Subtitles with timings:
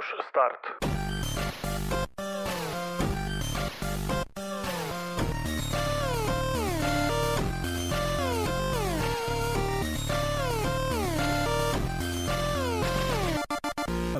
[0.00, 0.90] Push Start.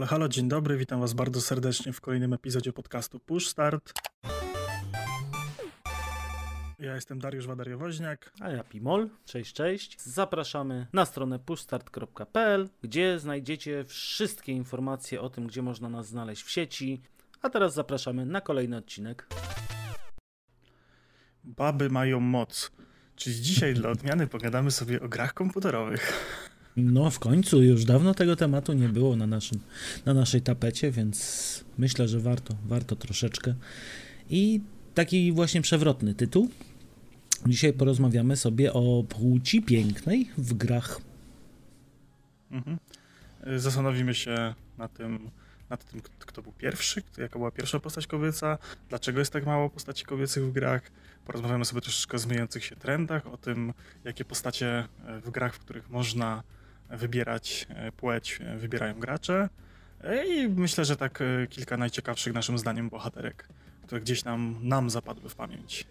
[0.08, 3.92] Halo, dzień dobry, witam was bardzo serdecznie w kolejnym epizodzie podcastu Push Start.
[6.80, 8.32] Ja jestem Dariusz Wadariowoźniak.
[8.40, 10.02] A ja Pimol, cześć, cześć.
[10.02, 16.50] Zapraszamy na stronę pushstart.pl, gdzie znajdziecie wszystkie informacje o tym, gdzie można nas znaleźć w
[16.50, 17.02] sieci.
[17.42, 19.26] A teraz zapraszamy na kolejny odcinek.
[21.44, 22.72] Baby mają moc.
[23.16, 26.12] Czyli dzisiaj dla odmiany pogadamy sobie o grach komputerowych.
[26.76, 29.60] No, w końcu już dawno tego tematu nie było na, naszym,
[30.06, 33.54] na naszej tapecie, więc myślę, że warto, warto troszeczkę.
[34.30, 34.60] I
[34.94, 36.48] taki właśnie przewrotny tytuł.
[37.46, 41.00] Dzisiaj porozmawiamy sobie o płci pięknej w grach.
[42.50, 42.78] Mhm.
[43.56, 45.30] Zastanowimy się na tym,
[45.70, 50.04] nad tym, kto był pierwszy, jaka była pierwsza postać kobieca, dlaczego jest tak mało postaci
[50.04, 50.82] kobiecych w grach.
[51.24, 53.72] Porozmawiamy sobie troszeczkę o zmieniających się trendach, o tym,
[54.04, 54.88] jakie postacie
[55.24, 56.42] w grach, w których można
[56.90, 59.48] wybierać e, płeć, e, wybierają gracze.
[60.04, 63.48] E, I myślę, że tak kilka najciekawszych naszym zdaniem bohaterek,
[63.82, 65.86] które gdzieś nam, nam zapadły w pamięć.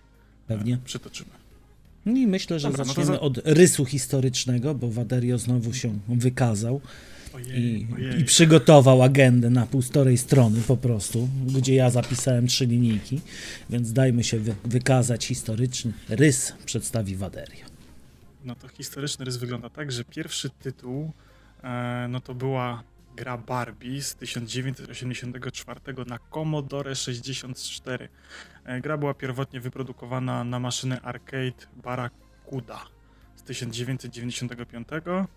[0.50, 0.78] Pewnie.
[0.86, 1.30] Przytoczymy.
[2.06, 3.22] I myślę, że Dobra, zaczniemy no za...
[3.22, 6.82] od rysu historycznego, bo Waderio znowu się wykazał
[7.34, 8.22] ojej, i, ojej.
[8.22, 13.22] i, przygotował agendę na półtorej strony po prostu, gdzie ja zapisałem trzy linijki,
[13.70, 17.66] więc dajmy się wy, wykazać historyczny rys przedstawi Waderio.
[18.46, 21.12] No to historyczny rys wygląda tak, że pierwszy tytuł
[21.64, 22.84] e, no to była
[23.16, 28.10] gra Barbie z 1984 na Commodore 64.
[28.70, 32.86] E, gra była pierwotnie wyprodukowana na maszynę arcade Barracuda
[33.36, 35.28] z 1995 e,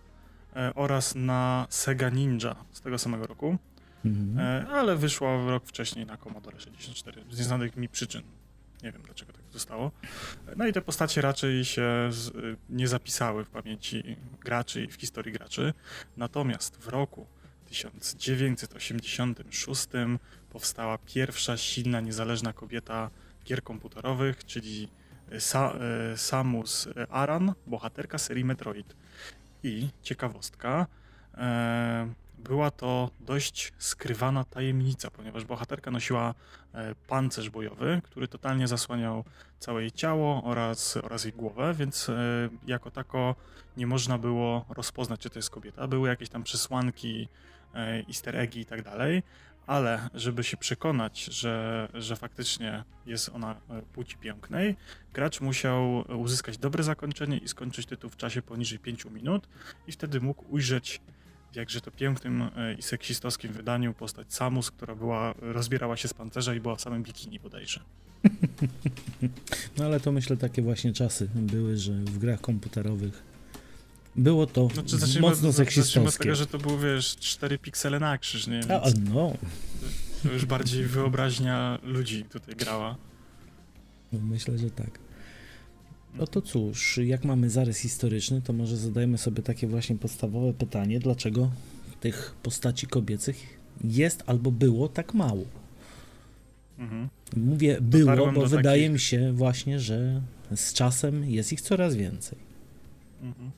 [0.74, 3.58] oraz na Sega Ninja z tego samego roku,
[4.04, 4.38] mhm.
[4.38, 8.22] E, ale wyszła rok wcześniej na Commodore 64 z nieznanych mi przyczyn.
[8.82, 9.90] Nie wiem dlaczego tak zostało.
[10.56, 12.32] No i te postacie raczej się z,
[12.70, 15.74] nie zapisały w pamięci graczy i w historii graczy.
[16.16, 17.26] Natomiast w roku
[17.66, 19.88] 1986
[20.50, 23.10] powstała pierwsza silna, niezależna kobieta
[23.44, 24.88] gier komputerowych, czyli
[25.38, 28.96] Sa e, Samus Aran, bohaterka serii Metroid.
[29.62, 30.86] I ciekawostka,
[31.34, 32.08] e,
[32.42, 36.34] była to dość skrywana tajemnica, ponieważ bohaterka nosiła
[36.74, 39.24] e, pancerz bojowy, który totalnie zasłaniał
[39.58, 42.14] całe jej ciało oraz, oraz jej głowę, więc e,
[42.66, 43.34] jako tako
[43.76, 45.88] nie można było rozpoznać, czy to jest kobieta.
[45.88, 47.28] Były jakieś tam przesłanki,
[47.74, 49.22] e, easter eggi i tak dalej,
[49.66, 53.56] ale żeby się przekonać, że, że faktycznie jest ona
[53.92, 54.76] płci pięknej,
[55.14, 59.48] gracz musiał uzyskać dobre zakończenie i skończyć tytuł w czasie poniżej 5 minut
[59.86, 61.00] i wtedy mógł ujrzeć
[61.52, 66.14] w jakże to pięknym e, i seksistowskim wydaniu postać Samus, która była, rozbierała się z
[66.14, 67.80] pancerza i była w samym bikini bodajże.
[69.78, 73.31] No ale to myślę takie właśnie czasy były, że w grach komputerowych
[74.16, 76.04] było to znaczy, zacznijmy, mocno seksistowskie.
[76.04, 78.60] Zacznijmy od tego, że to było, wiesz, 4 piksele na krzyż, nie?
[78.74, 79.32] A, no.
[80.22, 82.96] To już bardziej wyobraźnia ludzi tutaj grała.
[84.12, 84.98] No, myślę, że tak.
[86.14, 91.00] No to cóż, jak mamy zarys historyczny, to może zadajmy sobie takie właśnie podstawowe pytanie,
[91.00, 91.50] dlaczego
[92.00, 95.44] tych postaci kobiecych jest albo było tak mało.
[96.78, 97.08] Mhm.
[97.36, 98.92] Mówię było, Dotarłem bo wydaje takich...
[98.92, 100.22] mi się właśnie, że
[100.56, 102.38] z czasem jest ich coraz więcej.
[103.22, 103.50] Mhm.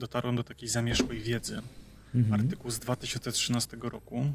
[0.00, 1.62] Dotarłem do takiej zamieszłej wiedzy.
[2.14, 2.40] Mhm.
[2.40, 4.32] Artykuł z 2013 roku,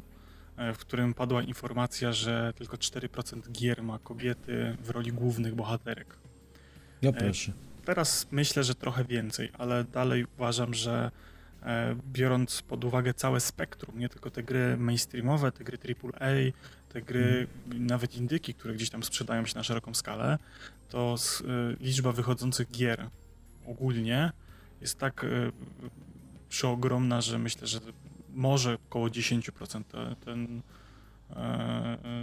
[0.56, 6.16] e, w którym padła informacja, że tylko 4% gier ma kobiety w roli głównych bohaterek.
[7.02, 7.52] Ja proszę
[7.86, 11.10] teraz myślę, że trochę więcej, ale dalej uważam, że
[11.62, 16.52] e, biorąc pod uwagę całe spektrum, nie tylko te gry mainstreamowe, te gry AAA,
[16.88, 17.86] te gry mm.
[17.86, 20.38] nawet indyki, które gdzieś tam sprzedają się na szeroką skalę,
[20.88, 23.10] to e, liczba wychodzących gier
[23.66, 24.32] ogólnie
[24.80, 25.28] jest tak e,
[26.48, 27.80] przeogromna, że myślę, że
[28.34, 30.62] może około 10% te, ten,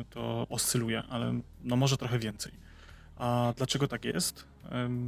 [0.10, 2.52] to oscyluje, ale no może trochę więcej.
[3.16, 4.46] A dlaczego tak jest?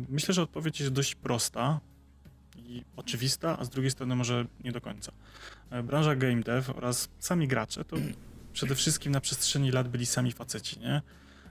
[0.09, 1.79] Myślę, że odpowiedź jest dość prosta
[2.57, 5.11] i oczywista, a z drugiej strony może nie do końca.
[5.69, 7.95] E, branża game dev oraz sami gracze to
[8.53, 11.01] przede wszystkim na przestrzeni lat byli sami faceci, nie?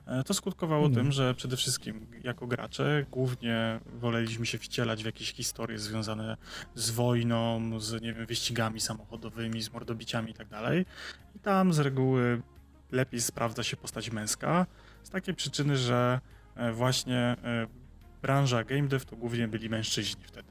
[0.06, 5.32] E, to skutkowało tym, że przede wszystkim jako gracze głównie woleliśmy się wcielać w jakieś
[5.32, 6.36] historie związane
[6.74, 10.86] z wojną, z nie wiem, wyścigami samochodowymi, z mordobiciami i tak dalej.
[11.36, 12.42] I tam z reguły
[12.92, 14.66] lepiej sprawdza się postać męska
[15.02, 16.20] z takiej przyczyny, że
[16.56, 17.36] e, właśnie
[18.22, 20.48] branża game dev to głównie byli mężczyźni wtedy.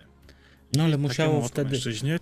[0.75, 1.71] No ale musiało wtedy...
[1.71, 2.19] Mężczyźnie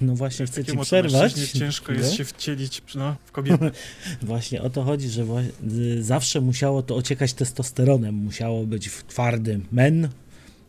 [0.00, 1.32] No właśnie chcę ci przerwać.
[1.34, 3.70] Ciężko jest się wcielić no, w kobietę.
[4.22, 5.24] Właśnie o to chodzi, że
[5.72, 8.14] y, zawsze musiało to ociekać testosteronem.
[8.14, 10.08] Musiało być w twardy men,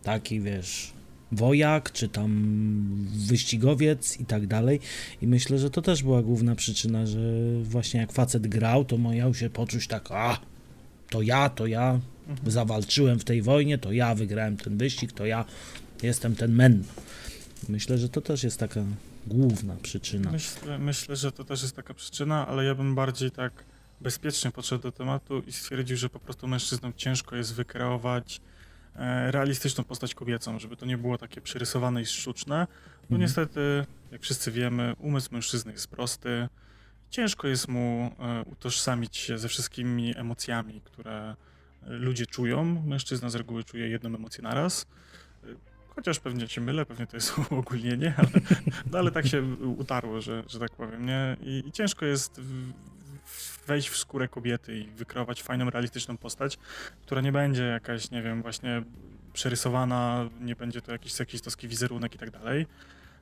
[0.04, 0.94] taki wiesz,
[1.32, 4.80] wojak, czy tam wyścigowiec i tak dalej.
[5.22, 7.20] I myślę, że to też była główna przyczyna, że
[7.64, 10.40] właśnie jak facet grał, to miał się poczuć tak, a
[11.10, 12.00] to ja, to ja
[12.30, 12.52] Mhm.
[12.52, 15.46] zawalczyłem w tej wojnie, to ja wygrałem ten wyścig, to ja
[16.04, 16.84] jestem ten men.
[17.70, 18.84] Myślę, że to też jest taka
[19.28, 20.32] główna przyczyna.
[20.32, 23.64] Myślę, myślę, że to też jest taka przyczyna, ale ja bym bardziej tak
[24.02, 28.42] bezpiecznie podszedł do tematu i stwierdził, że po prostu mężczyznom ciężko jest wykreować
[28.96, 32.68] e, realistyczną postać kobiecą, żeby to nie było takie przerysowane i sztuczne.
[32.98, 33.22] Bo Mhm.
[33.22, 36.48] niestety, jak wszyscy wiemy, umysł mężczyzny jest prosty.
[37.10, 41.36] Ciężko jest mu e, utożsamić się ze wszystkimi emocjami, które
[41.84, 42.84] e, ludzie czują.
[42.86, 44.86] Mężczyzna z reguły czuje jedną emocję naraz.
[45.98, 48.30] Chociaż pewnie się mylę, pewnie to jest uogólnienie, ale,
[48.92, 49.44] no ale tak się
[49.78, 51.38] utarło, że, że tak powiem, nie?
[51.42, 52.42] I, i ciężko jest
[53.68, 56.58] wejść w skórę kobiety i wykreować fajną, realistyczną postać,
[57.02, 58.84] która nie będzie jakaś, nie wiem, właśnie
[59.34, 62.66] przerysowana, nie będzie to jakiś seksistowski wizerunek i tak dalej.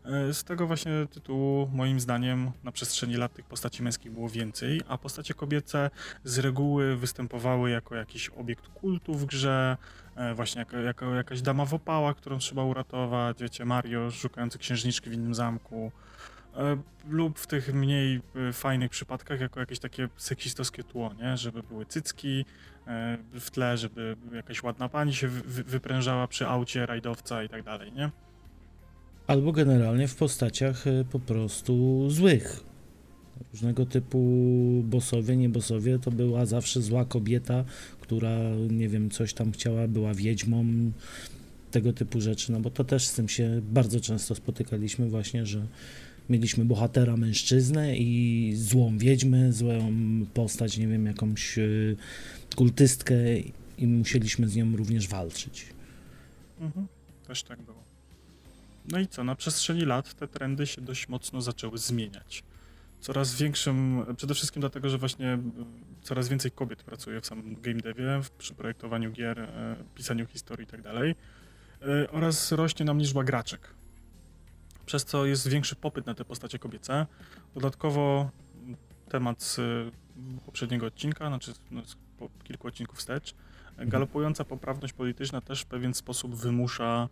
[0.06, 4.81] E, Z tego właśnie tytułu, moim zdaniem, na przestrzeni lat tych postaci męskich było więcej,
[4.88, 5.90] a postacie kobiece
[6.24, 9.78] z reguły występowały jako jakiś obiekt kultu w grze,
[10.16, 15.10] e, właśnie jako, jako jakaś dama w opałach, którą trzeba uratować, wiecie, Mario szukający księżniczki
[15.10, 15.92] w innym zamku,
[16.56, 16.78] e,
[17.10, 18.22] lub w tych mniej
[18.54, 21.38] fajnych przypadkach jako jakieś takie seksistowskie tło, nie?
[21.38, 22.46] Żeby były cycki
[23.40, 27.63] w tle, żeby jakaś ładna pani się wy- wy- wyprężała przy aucie rajdowca i tak
[27.63, 28.10] dalej, nie?
[29.27, 32.63] Albo generalnie w postaciach y, po prostu złych.
[33.54, 34.19] Różnego typu
[34.83, 37.66] bossowie, nie bossowie, to była zawsze zła kobieta,
[38.01, 38.39] która,
[38.69, 40.66] nie wiem, coś tam chciała, była wiedźmą,
[41.75, 45.68] tego typu rzeczy, no bo to też z tym się bardzo często spotykaliśmy właśnie, że
[46.30, 49.94] mieliśmy bohatera mężczyznę i złą wiedźmę, złą
[50.33, 51.95] postać, nie wiem, jakąś y,
[52.56, 53.16] kultystkę
[53.77, 55.66] i musieliśmy z nią również walczyć.
[56.60, 56.88] Mhm.
[57.27, 57.75] Też tak było.
[58.92, 62.44] No i co, na przestrzeni lat te trendy się dość mocno zaczęły zmieniać.
[63.00, 65.40] Coraz większym, przede wszystkim dlatego, że właśnie y,
[66.02, 70.68] coraz więcej kobiet pracuje w samym game devie, przy projektowaniu gier, e, pisaniu historii i
[70.68, 70.82] tak.
[70.86, 73.74] E, Oraz rośnie nam liczba graczek.
[74.86, 77.06] Przez co jest większy popyt na te postacie kobiece.
[77.54, 78.30] Dodatkowo
[78.68, 78.76] m,
[79.10, 79.92] temat z y,
[80.46, 83.36] poprzedniego odcinka, znaczy no, z po kilku odcinków wstecz,
[83.78, 87.10] e, galopująca poprawność polityczna też w pewien sposób wymusza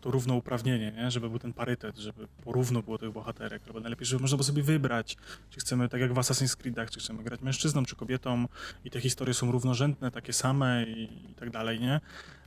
[0.00, 1.10] to równouprawnienie, nie?
[1.10, 4.62] żeby był ten parytet, żeby porówno było tych bohaterek, albo najlepiej, żeby można było sobie
[4.62, 5.16] wybrać,
[5.50, 8.48] czy chcemy, tak jak w Assassin's Creedach, czy chcemy grać mężczyzną, czy kobietą
[8.84, 12.00] i te historie są równorzędne, takie same i, i tak dalej, nie?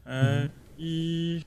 [0.06, 0.50] E, Mhm.
[0.78, 1.42] I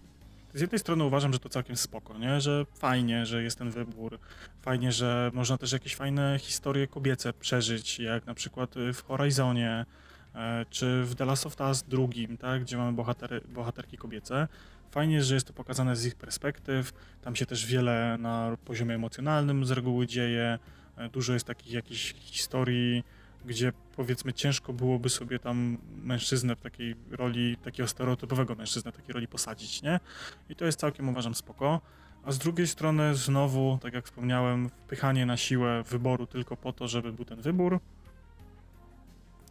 [0.55, 2.41] z jednej strony uważam, że to całkiem spoko, nie?
[2.41, 4.19] że fajnie, że jest ten wybór,
[4.63, 9.87] fajnie, że można też jakieś fajne historie kobiece przeżyć, jak na przykład y, w Horizonie,
[10.35, 14.49] e, czy w The Last of Us drugim, tak, gdzie mamy bohatery, bohaterki kobiece.
[14.95, 16.93] Fajnie, że jest to pokazane z ich perspektyw,
[17.23, 20.59] tam się też wiele na poziomie emocjonalnym z reguły dzieje,
[20.97, 23.05] e, dużo jest takich jakichś historii,
[23.45, 29.13] gdzie powiedzmy ciężko byłoby sobie tam mężczyznę w takiej roli, takiego stereotypowego mężczyznę w takiej
[29.13, 30.01] roli posadzić, nie?
[30.49, 31.81] I to jest całkiem uważam spoko.
[32.25, 36.89] A z drugiej strony znowu, tak jak wspomniałem, wpychanie na siłę wyboru tylko po to,
[36.89, 37.81] żeby był ten wybór,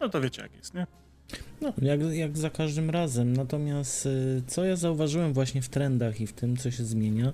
[0.00, 1.03] no to wiecie jak jest, nie?
[1.60, 3.36] No, jak, jak za każdym razem.
[3.36, 7.32] Natomiast y, co ja zauważyłem właśnie w trendach i w tym, co się zmienia,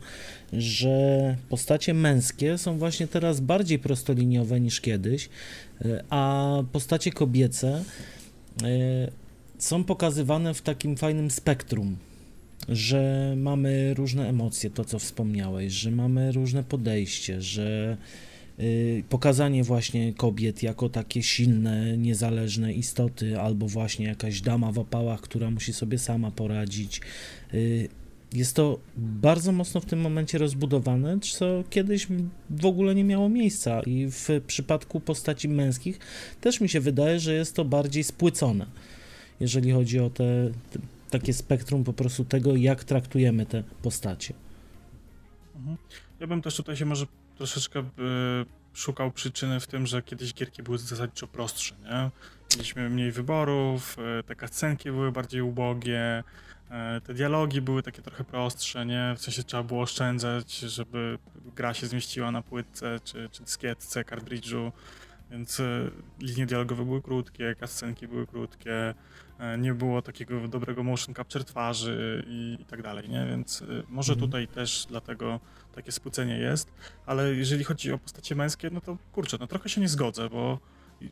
[0.52, 5.28] że postacie męskie są właśnie teraz bardziej prostoliniowe niż kiedyś,
[5.84, 7.84] y, a postacie kobiece
[8.62, 9.12] y,
[9.58, 11.96] są pokazywane w takim fajnym spektrum.
[12.68, 17.96] Że mamy różne emocje, to co wspomniałeś, że mamy różne podejście, że
[19.08, 25.50] pokazanie właśnie kobiet jako takie silne, niezależne istoty, albo właśnie jakaś dama w opałach, która
[25.50, 27.00] musi sobie sama poradzić.
[27.54, 27.88] Y,
[28.32, 32.06] Jest to bardzo mocno w tym momencie rozbudowane, co kiedyś
[32.50, 35.98] w ogóle nie miało miejsca i w przypadku postaci męskich
[36.40, 38.66] też mi się wydaje, że jest to bardziej spłycone,
[39.40, 40.78] jeżeli chodzi o te, te
[41.10, 44.34] takie spektrum po prostu tego, jak traktujemy te postacie.
[45.56, 45.76] Mhm.
[46.20, 47.06] Ja bym też tutaj się może
[47.40, 47.84] troszeczkę y,
[48.74, 52.10] szukał przyczyny w tym, że kiedyś gierki były zasadniczo prostsze, nie?
[52.52, 56.24] Mieliśmy mniej wyborów, y, te cutscenki były bardziej ubogie,
[56.96, 59.14] y, te dialogi były takie trochę prostsze, nie?
[59.16, 61.18] W sensie trzeba było oszczędzać, żeby
[61.56, 64.72] gra się zmieściła na płytce czy, czy dyskietce, kartridżu.
[65.30, 68.94] Więc e, linie dialogowe były krótkie, kascenki były krótkie,
[69.38, 73.26] e, nie było takiego dobrego motion capture twarzy i, i tak dalej, nie?
[73.26, 74.28] Więc e, może Mhm.
[74.30, 75.40] tutaj też dlatego
[75.74, 76.72] takie spłycenie jest,
[77.06, 80.58] ale jeżeli chodzi o postacie męskie, no to kurczę, no trochę się nie zgodzę, bo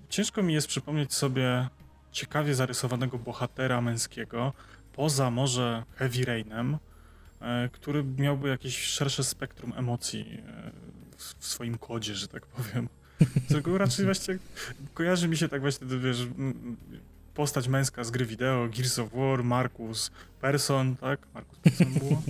[0.08, 1.68] ciężko mi jest przypomnieć sobie
[2.12, 4.52] ciekawie zarysowanego bohatera męskiego,
[4.92, 6.78] poza może Heavy Rainem,
[7.72, 10.42] który miałby jakieś szersze spektrum emocji
[11.16, 12.88] w swoim kodzie, że tak powiem.
[13.48, 14.38] Tylko raczej właśnie
[14.94, 16.26] kojarzy mi się tak właśnie, wiesz,
[17.34, 20.10] postać męska z gry wideo, Gears of War, Marcus
[20.40, 21.20] Persson, tak?
[21.34, 22.22] Marcus Persson było?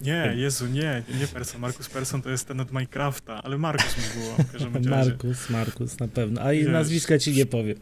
[0.00, 1.60] Nie, Jezu, nie, nie Persson.
[1.60, 5.10] Marcus Persson to jest ten od Minecrafta, ale Marcus mi było w każdym razie.
[5.10, 6.42] Markus, Markus, na pewno.
[6.42, 7.76] A i nazwiska ci nie powiem,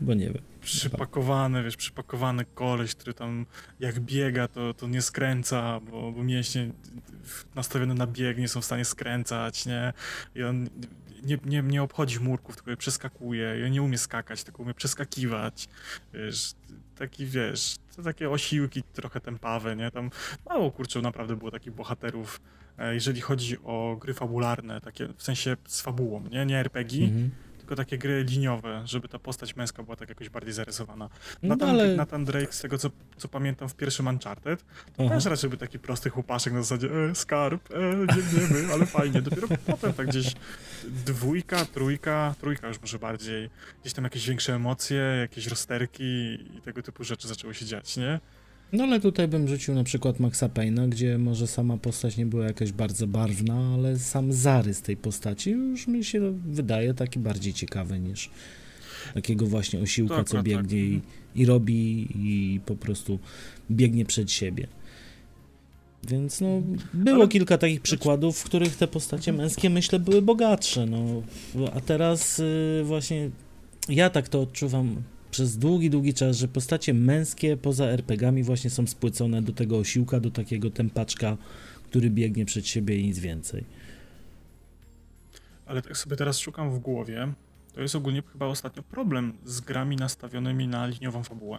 [0.00, 0.42] bo nie wiem.
[0.64, 3.46] Przypakowany, wiesz, przypakowany koleś, który tam
[3.80, 6.70] jak biega, to, to nie skręca, bo, bo mięśnie
[7.54, 9.92] nastawione na bieg nie są w stanie skręcać, nie?
[10.34, 10.68] I on
[11.22, 13.60] nie, nie, nie obchodzi murków, tylko je przeskakuje.
[13.60, 15.68] I on nie umie skakać, tylko umie przeskakiwać.
[16.12, 16.52] Wiesz,
[16.98, 19.90] taki, wiesz, to takie osiłki trochę tempawe, nie?
[19.90, 20.10] Tam
[20.48, 22.40] mało, kurczę, naprawdę było takich bohaterów,
[22.78, 26.46] e, jeżeli chodzi o gry fabularne, takie w sensie z fabułą, nie?
[26.46, 27.30] Nie RPG, Mhm.
[27.64, 31.08] Tylko takie gry liniowe, żeby ta postać męska była tak jakoś bardziej zarysowana.
[31.42, 31.96] No Nathan, ale...
[31.96, 34.64] Nathan Drake, z tego co, co pamiętam w pierwszym Uncharted,
[34.98, 35.08] Aha.
[35.08, 39.22] też raczej był taki prosty chłopaszek na zasadzie e, skarb, e, biegniemy, ale fajnie.
[39.22, 40.34] Dopiero potem tak gdzieś
[40.84, 46.04] dwójka, trójka, trójka już może bardziej, gdzieś tam jakieś większe emocje, jakieś rozterki
[46.56, 48.20] i tego typu rzeczy zaczęły się dziać, nie?
[48.74, 52.44] No ale tutaj bym rzucił na przykład Maxa Payne'a, gdzie może sama postać nie była
[52.44, 57.98] jakaś bardzo barwna, ale sam zarys tej postaci już mi się wydaje taki bardziej ciekawy
[58.00, 58.30] niż
[59.14, 60.52] takiego właśnie osiłka, Tak, co tak, tak.
[60.52, 61.00] biegnie i,
[61.34, 63.18] i robi i po prostu
[63.70, 64.66] biegnie przed siebie.
[66.08, 66.62] Więc no,
[66.94, 70.86] było Ale- kilka takich przykładów, w których te postacie męskie, myślę, były bogatsze.
[70.86, 71.22] No.
[71.74, 73.30] A teraz y, właśnie
[73.88, 75.02] ja tak to odczuwam
[75.34, 80.20] przez długi, długi czas, że postacie męskie poza RPGami właśnie są spłycone do tego osiłka,
[80.20, 81.36] do takiego tempaczka,
[81.84, 83.64] który biegnie przed siebie i nic więcej.
[85.66, 87.32] Ale tak sobie teraz szukam w głowie,
[87.74, 91.58] to jest ogólnie chyba ostatnio problem z grami nastawionymi na liniową fabułę.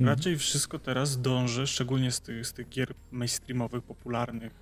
[0.00, 0.18] Mhm.
[0.18, 4.52] Raczej wszystko teraz dąży, szczególnie z tych, z tych gier mainstreamowych, popularnych,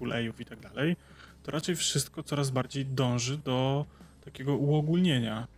[0.00, 0.96] AAA-ów i tak dalej,
[1.42, 3.86] to raczej wszystko coraz bardziej dąży do
[4.24, 5.57] takiego uogólnienia.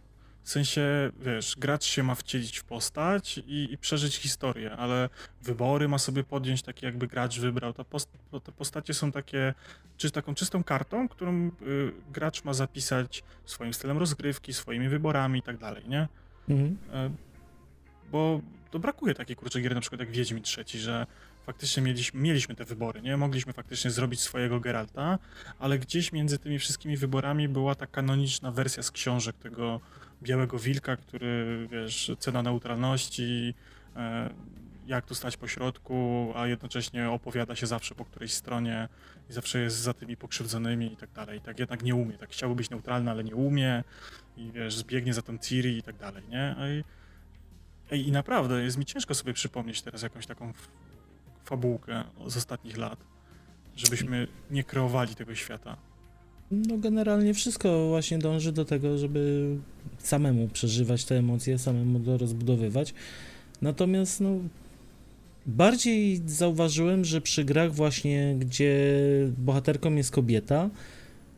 [0.51, 5.09] W sensie, wiesz, gracz się ma wcielić w postać i, i przeżyć historię, ale
[5.43, 7.73] wybory ma sobie podjąć takie, jakby gracz wybrał.
[7.73, 8.09] Ta post,
[8.45, 9.55] te postacie są takie,
[9.97, 11.51] czy taką czystą kartą, którą y,
[12.13, 16.09] gracz ma zapisać swoim stylem rozgrywki, swoimi wyborami i tak dalej, nie?
[16.49, 16.77] Mhm.
[16.93, 17.11] E,
[18.13, 18.41] bo
[18.71, 21.07] to brakuje takiej kurczę gier, na przykład jak Wiedźmin trzeci, że
[21.47, 23.17] faktycznie mieliśmy, mieliśmy te wybory, nie?
[23.17, 25.19] Mogliśmy faktycznie zrobić swojego Geralta,
[25.59, 29.81] ale gdzieś między tymi wszystkimi wyborami była ta kanoniczna wersja z książek tego
[30.23, 33.55] Białego Wilka, który, wiesz, cena neutralności,
[33.97, 34.31] e,
[34.87, 38.89] jak tu stać po środku, a jednocześnie opowiada się zawsze po którejś stronie
[39.31, 41.41] i zawsze jest za tymi pokrzywdzonymi i tak dalej.
[41.41, 43.85] Tak jednak nie umie, tak chciałby być neutralny, ale nie umie
[44.37, 46.57] i wiesz, zbiegnie za tą Ciri i tak dalej, nie?
[46.59, 46.85] Ej,
[48.09, 50.53] I naprawdę jest mi ciężko sobie przypomnieć teraz jakąś taką
[51.45, 52.99] fabułkę z ostatnich lat,
[53.77, 55.77] żebyśmy nie kreowali tego świata.
[56.51, 59.57] No generalnie wszystko właśnie dąży do tego, żeby
[59.99, 62.95] samemu przeżywać te emocje, samemu to rozbudowywać.
[63.63, 64.31] Natomiast no
[65.47, 68.75] bardziej zauważyłem, że przy grach właśnie, gdzie
[69.39, 70.71] bohaterką jest kobieta,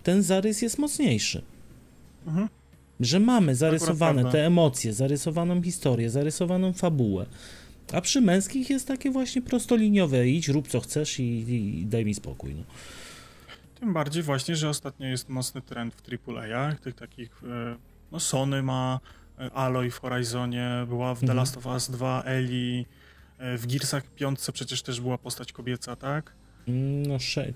[0.03, 1.43] ten zarys jest mocniejszy.
[2.27, 2.49] Mhm.
[3.01, 7.27] Że mamy zarysowane te emocje, zarysowaną historię, zarysowaną fabułę.
[7.93, 12.05] A przy męskich jest takie właśnie prostoliniowe, idź, rób co chcesz i, i, i daj
[12.05, 12.55] mi spokój.
[12.55, 12.63] No.
[13.83, 17.77] Tym bardziej właśnie, że ostatnio jest mocny trend w AAA-ach, tych takich, e,
[18.13, 19.01] no Sony ma,
[19.39, 21.37] e, Aloy w Horizonie, była w The Mhm.
[21.37, 22.85] Last of Us 2, Ellie,
[23.39, 26.33] e, w Gearsach 5 przecież też była postać kobieca, tak?
[27.09, 27.53] No, sze...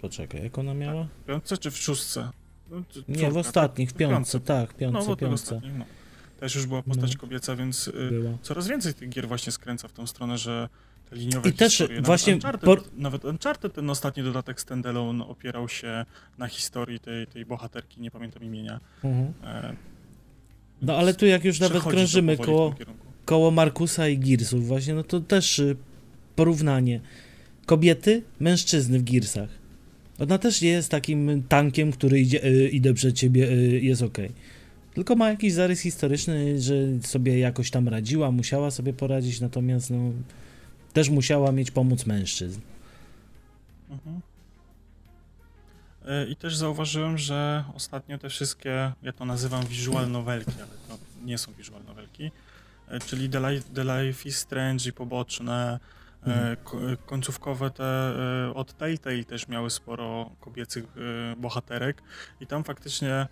[0.00, 1.04] Poczekaj, jak ona miała?
[1.04, 2.30] W piątce czy w szóstce?
[2.70, 5.84] No, c- Nie, córka, w ostatnich, w piątce, tak, w No, piątce, bo piątce no.
[6.40, 7.20] Też już była postać No.
[7.20, 8.38] kobieca, więc y, była.
[8.42, 10.68] coraz więcej tych gier właśnie skręca w tą stronę, że
[11.12, 15.68] liniowe I też historie, właśnie Nawet Uncharted, por- nawet Uncharted, ten ostatni dodatek standalone opierał
[15.68, 16.04] się
[16.38, 18.80] na historii tej, tej bohaterki, nie pamiętam imienia.
[19.04, 19.32] Mhm.
[19.44, 19.76] E,
[20.82, 22.74] No ale tu jak już nawet krążymy koło,
[23.24, 25.76] koło Markusa i Gearsów właśnie, no to też y,
[26.36, 27.00] porównanie.
[27.66, 29.48] Kobiety, mężczyzny w Gearsach.
[30.18, 34.30] Ona też nie jest takim tankiem, który idzie, y, idę przed ciebie, y, jest okej.
[34.94, 40.12] Tylko ma jakiś zarys historyczny, że sobie jakoś tam radziła, musiała sobie poradzić, natomiast no,
[40.92, 42.60] też musiała mieć pomóc mężczyzn.
[43.90, 44.20] Mhm.
[46.06, 50.98] E, I też zauważyłem, że ostatnio te wszystkie, ja to nazywam visual novelki, ale to
[51.24, 52.30] nie są visual novelki,
[52.88, 55.80] e, czyli The Life, The Life is Strange i poboczne,
[56.22, 56.56] e, Mhm.
[56.56, 58.12] ko- końcówkowe te
[58.54, 60.84] od Telltale też miały sporo kobiecych
[61.36, 62.02] bohaterek
[62.40, 63.26] i tam faktycznie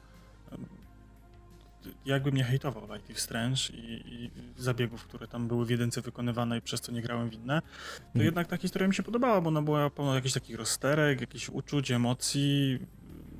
[1.86, 4.30] e, jakby mnie hejtował Life is Strange i, i
[4.62, 8.06] zabiegów, które tam były w jedynce wykonywane i przez co nie grałem w inne, to
[8.06, 8.24] Mhm.
[8.24, 11.90] jednak ta historia mi się podobała, bo ona była pełna jakichś takich rozsterek, jakichś uczuć,
[11.90, 12.78] emocji,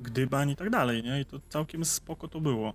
[0.03, 1.21] gdybań i tak dalej, nie?
[1.21, 2.73] I to całkiem spoko to było.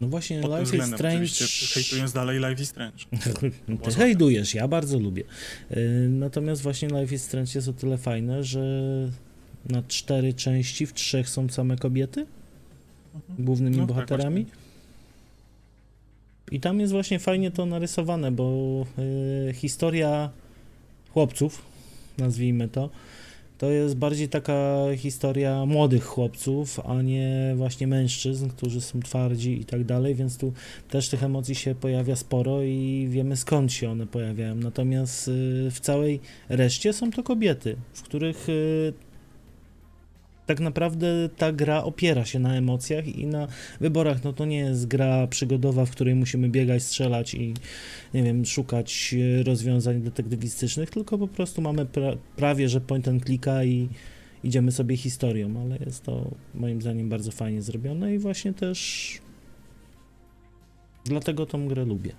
[0.00, 1.16] No właśnie, Pod Life is względem Strange...
[1.16, 2.98] oczywiście, hejtując dalej Life is Strange.
[3.40, 3.90] Ty złote.
[3.92, 5.24] hejdujesz, ja bardzo lubię.
[5.70, 8.60] Yy, Natomiast właśnie Life is Strange jest o tyle fajne, że
[9.68, 12.26] na cztery części w trzech są same kobiety.
[13.38, 14.46] Głównymi No tak, bohaterami.
[16.50, 18.86] I tam jest właśnie fajnie to narysowane, bo
[19.46, 20.30] yy, historia
[21.12, 21.62] chłopców,
[22.18, 22.90] nazwijmy to,
[23.58, 29.64] to jest bardziej taka historia młodych chłopców, a nie właśnie mężczyzn, którzy są twardzi i
[29.64, 30.52] tak dalej, więc tu
[30.88, 34.54] też tych emocji się pojawia sporo i wiemy skąd się one pojawiają.
[34.54, 38.92] Natomiast yy, w całej reszcie są to kobiety, w których yy,
[40.46, 43.48] tak naprawdę ta gra opiera się na emocjach i na
[43.80, 44.24] wyborach.
[44.24, 47.54] No to nie jest gra przygodowa, w której musimy biegać, strzelać i
[48.14, 53.24] nie wiem, szukać e, rozwiązań detektywistycznych, tylko po prostu mamy pra prawie, że point and
[53.24, 53.88] clicka i
[54.44, 59.18] idziemy sobie historią, ale jest to moim zdaniem bardzo fajnie zrobione i właśnie też
[61.04, 62.14] dlatego tą grę lubię.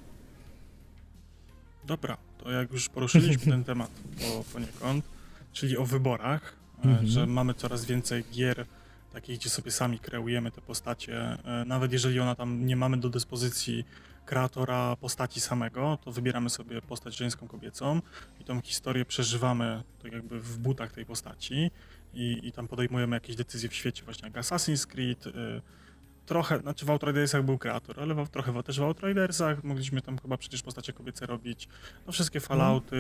[1.88, 5.06] Dobra, to jak już poruszyliśmy ten temat po, poniekąd,
[5.54, 7.08] czyli o wyborach, Mhm.
[7.08, 8.66] że mamy coraz więcej gier
[9.14, 13.10] takich, gdzie sobie sami kreujemy te postacie, e, nawet jeżeli ona tam nie mamy do
[13.10, 13.86] dyspozycji
[14.26, 18.02] kreatora postaci samego, to wybieramy sobie postać żeńską, kobiecą
[18.40, 21.72] i tą historię przeżywamy tak jakby w butach tej postaci
[22.14, 25.32] i, i tam podejmujemy jakieś decyzje w świecie, właśnie jak Assassin's Creed, y,
[26.26, 30.38] trochę, znaczy w Outridersach był kreator, ale w, trochę też w Outridersach mogliśmy tam chyba
[30.38, 31.68] przecież postacie kobiece robić,
[32.08, 32.96] no wszystkie Fallouty,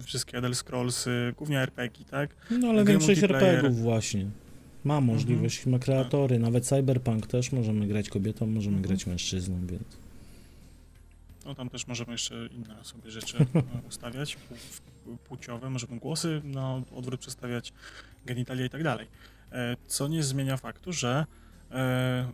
[0.00, 2.30] y, wszystkie Elder Scrollsy, głównie RPG, tak?
[2.50, 3.22] No ale Gry większość.
[3.22, 4.26] RPGów właśnie
[4.84, 8.82] ma możliwość, ma kreatory, nawet Cyberpunk też możemy grać kobietą, możemy Mhm.
[8.88, 9.82] grać mężczyzną, więc...
[11.46, 16.82] No tam też możemy jeszcze inne sobie rzeczy e, ustawiać, pł- płciowe, możemy głosy na
[16.96, 17.72] odwrót przestawiać,
[18.26, 19.06] genitalia i tak dalej.
[19.52, 21.26] E, Co nie zmienia faktu, że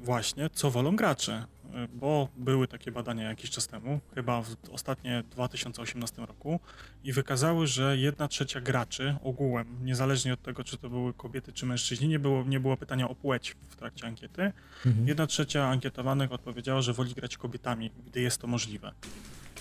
[0.04, 5.22] właśnie co wolą gracze, E, bo były takie badania jakiś czas temu, chyba w ostatnie
[5.30, 6.60] 2018 roku
[7.04, 11.66] i wykazały, że jedna trzecia graczy ogółem, niezależnie od tego, czy to były kobiety czy
[11.66, 14.52] mężczyźni, nie było, nie było pytania o płeć w trakcie ankiety,
[14.86, 15.08] Mhm.
[15.08, 18.92] Jedna trzecia ankietowanych odpowiedziała, że woli grać kobietami, gdy jest to możliwe.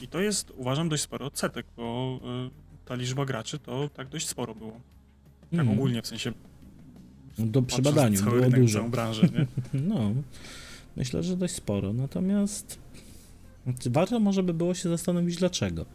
[0.02, 4.28] I to jest, uważam, dość sporo odsetek, bo y, ta liczba graczy to tak dość
[4.28, 4.82] sporo było.
[5.42, 5.70] Tak Mhm.
[5.70, 6.32] ogólnie, w sensie
[7.82, 8.80] Badaniu cały było rynek, dużo.
[8.80, 9.46] całą branżę, nie?
[9.90, 10.12] No,
[10.98, 11.94] myślę, że dość sporo.
[11.94, 12.80] Natomiast
[13.86, 15.86] warto może by było się zastanowić dlaczego.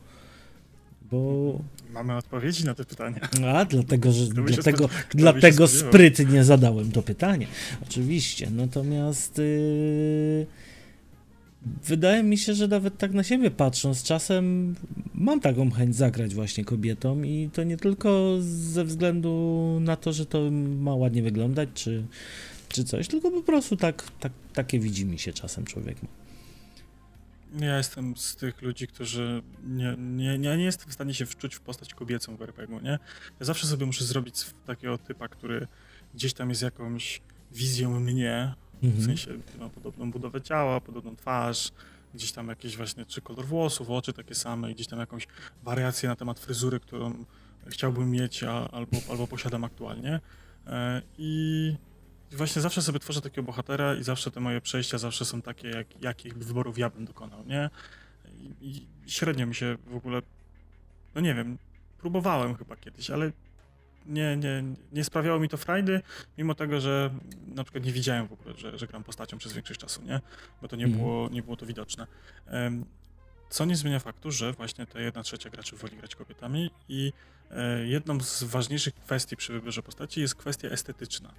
[1.11, 1.61] Bo.
[1.92, 3.20] Mamy odpowiedzi na te pytania.
[3.55, 4.27] A, dlatego, że.
[4.27, 7.46] Kto Dlatego, dlatego sprytnie zadałem to pytanie.
[7.83, 8.51] Oczywiście.
[8.51, 9.38] Natomiast.
[9.38, 10.46] Yy,
[11.62, 14.74] wydaje mi się, że nawet tak na siebie patrząc, czasem
[15.14, 20.26] mam taką chęć zagrać właśnie kobietom i to nie tylko ze względu na to, że
[20.26, 22.06] to ma ładnie wyglądać, czy,
[22.68, 25.96] czy coś, tylko po prostu tak, tak, takie widzi mi się czasem człowiek.
[27.60, 31.54] Ja jestem z tych ludzi, którzy nie, nie, nie, nie jestem w stanie się wczuć
[31.54, 32.98] w postać kobiecą w RPG-u, nie?
[33.40, 34.34] Ja zawsze sobie muszę zrobić
[34.66, 35.66] takiego typa, który
[36.14, 37.20] gdzieś tam jest jakąś
[37.52, 39.04] wizją mnie, W Mhm.
[39.04, 41.72] sensie ma podobną budowę ciała, podobną twarz,
[42.14, 45.26] gdzieś tam jakieś właśnie, czy kolor włosów, oczy takie same, gdzieś tam jakąś
[45.62, 47.24] wariację na temat fryzury, którą
[47.66, 50.20] chciałbym mieć a, albo, albo posiadam aktualnie.
[50.66, 51.76] E, I
[52.32, 56.02] właśnie zawsze sobie tworzę takiego bohatera i zawsze te moje przejścia zawsze są takie, jak,
[56.02, 57.70] jakich wyborów ja bym dokonał, nie?
[58.60, 60.22] I, I średnio mi się w ogóle,
[61.14, 61.58] no nie wiem,
[61.98, 63.32] próbowałem chyba kiedyś, ale
[64.06, 66.00] nie, nie, nie sprawiało mi to frajdy,
[66.38, 67.11] mimo tego, że
[67.46, 70.20] na przykład nie widziałem w ogóle, że, że gram postacią przez większość czasu, nie?
[70.62, 71.02] Bo to nie, Mhm.
[71.04, 72.06] było, nie było to widoczne.
[73.50, 77.12] Co nie zmienia faktu, że właśnie ta jedna trzecia graczy woli grać kobietami i
[77.50, 81.32] e, jedną z ważniejszych kwestii przy wyborze postaci jest kwestia estetyczna.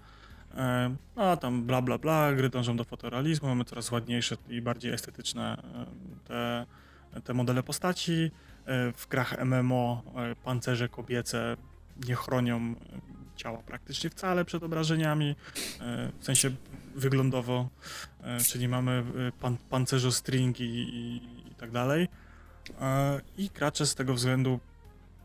[0.56, 4.92] E, A tam bla bla bla, gry dążą do fotorealizmu, mamy coraz ładniejsze i bardziej
[4.92, 5.62] estetyczne
[6.28, 6.66] te,
[7.24, 8.32] te modele postaci.
[8.66, 11.58] E, W grach MMO e, pancerze kobiece
[12.08, 12.76] nie chronią e,
[13.36, 15.36] ciała praktycznie wcale przed obrażeniami,
[15.82, 16.52] e, w sensie
[16.96, 17.70] wyglądowo,
[18.24, 19.04] e, czyli mamy
[19.40, 21.16] pan, pancerzostringi i,
[21.52, 22.08] i tak dalej.
[23.38, 24.60] I gracze z tego względu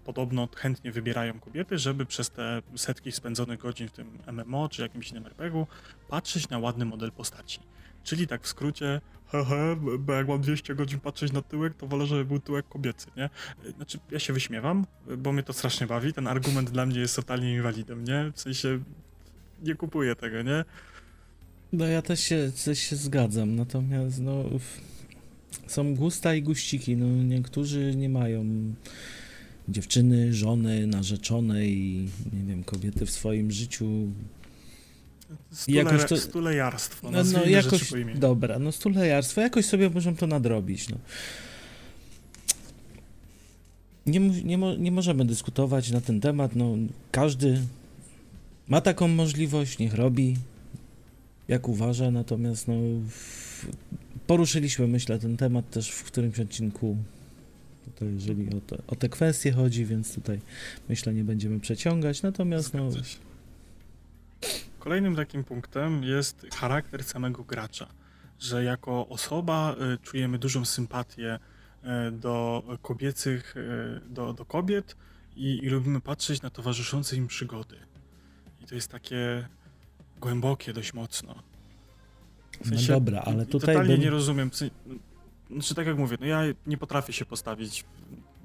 [0.04, 5.10] podobno chętnie wybierają kobiety, żeby przez te setki spędzonych godzin w tym MMO czy jakimś
[5.10, 5.66] innym RPG-u
[6.08, 7.60] patrzeć na ładny model postaci.
[8.02, 9.00] Czyli tak w skrócie,
[9.42, 13.06] hehe, bo jak mam 200 godzin patrzeć na tyłek, to wolę, żeby był tyłek kobiecy,
[13.16, 13.30] nie?
[13.76, 14.86] Znaczy, ja się wyśmiewam,
[15.18, 18.32] bo mnie to strasznie bawi, ten argument dla mnie jest totalnie inwalidem, nie?
[18.34, 18.80] W sensie,
[19.62, 20.64] nie kupuję tego, nie?
[21.72, 24.44] No ja też się, też się zgadzam, natomiast no
[25.66, 28.44] są gusta i guściki, no niektórzy nie mają
[29.68, 33.86] dziewczyny, żony, narzeczone i nie wiem, kobiety w swoim życiu.
[35.52, 40.88] Stule, jakoś to, stulejarstwo, no, no jakoś, Dobra, no stulejarstwo, jakoś sobie możemy to nadrobić,
[40.88, 40.96] no.
[44.06, 46.76] Nie, nie, nie możemy dyskutować na ten temat, no
[47.12, 47.60] każdy
[48.68, 50.36] ma taką możliwość, niech robi,
[51.48, 52.74] jak uważa, natomiast no
[54.26, 56.96] poruszyliśmy, myślę, ten temat też w którymś odcinku.
[57.84, 60.40] Tutaj, jeżeli o te, o te kwestie chodzi, więc tutaj
[60.88, 62.90] myślę, nie będziemy przeciągać, natomiast no...
[64.84, 67.86] Kolejnym takim punktem jest charakter samego gracza,
[68.38, 71.38] że jako osoba y, czujemy dużą sympatię
[72.08, 74.96] y, do kobiecych, y, do, do kobiet
[75.36, 77.76] i, i lubimy patrzeć na towarzyszące im przygody.
[78.62, 79.48] I to jest takie
[80.20, 81.34] głębokie dość mocno.
[82.60, 83.74] W sensie, no dobra, ale tutaj.
[83.74, 84.00] Totalnie bym...
[84.00, 84.50] nie rozumiem.
[85.50, 87.84] Znaczy, tak jak mówię, no ja nie potrafię się postawić.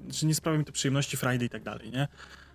[0.04, 2.08] Znaczy, nie sprawia mi to przyjemności Friday i tak dalej, nie?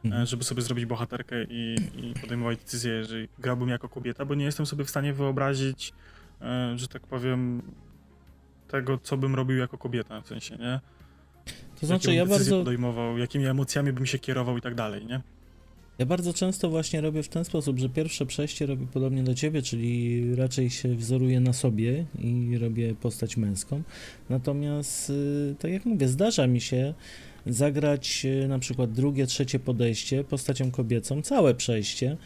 [0.05, 0.23] Mhm.
[0.23, 4.45] E, żeby sobie zrobić bohaterkę i, i podejmować decyzję, jeżeli grałbym jako kobieta, bo nie
[4.45, 5.93] jestem sobie w stanie wyobrazić,
[6.41, 7.61] e, że tak powiem,
[8.67, 10.79] tego, co bym robił jako kobieta, w sensie, nie?
[11.81, 12.59] To znaczy, ja bardzo.
[12.59, 15.21] podejmował, jakimi emocjami bym się kierował i tak dalej, nie?
[15.99, 19.61] Ja bardzo często właśnie robię w ten sposób, że pierwsze przejście robię podobnie do ciebie,
[19.61, 23.83] czyli raczej się wzoruję na sobie i robię postać męską.
[24.29, 26.93] Natomiast, y, tak jak mówię, zdarza mi się
[27.47, 32.17] zagrać y, na przykład drugie, trzecie podejście postacią kobiecą, całe przejście.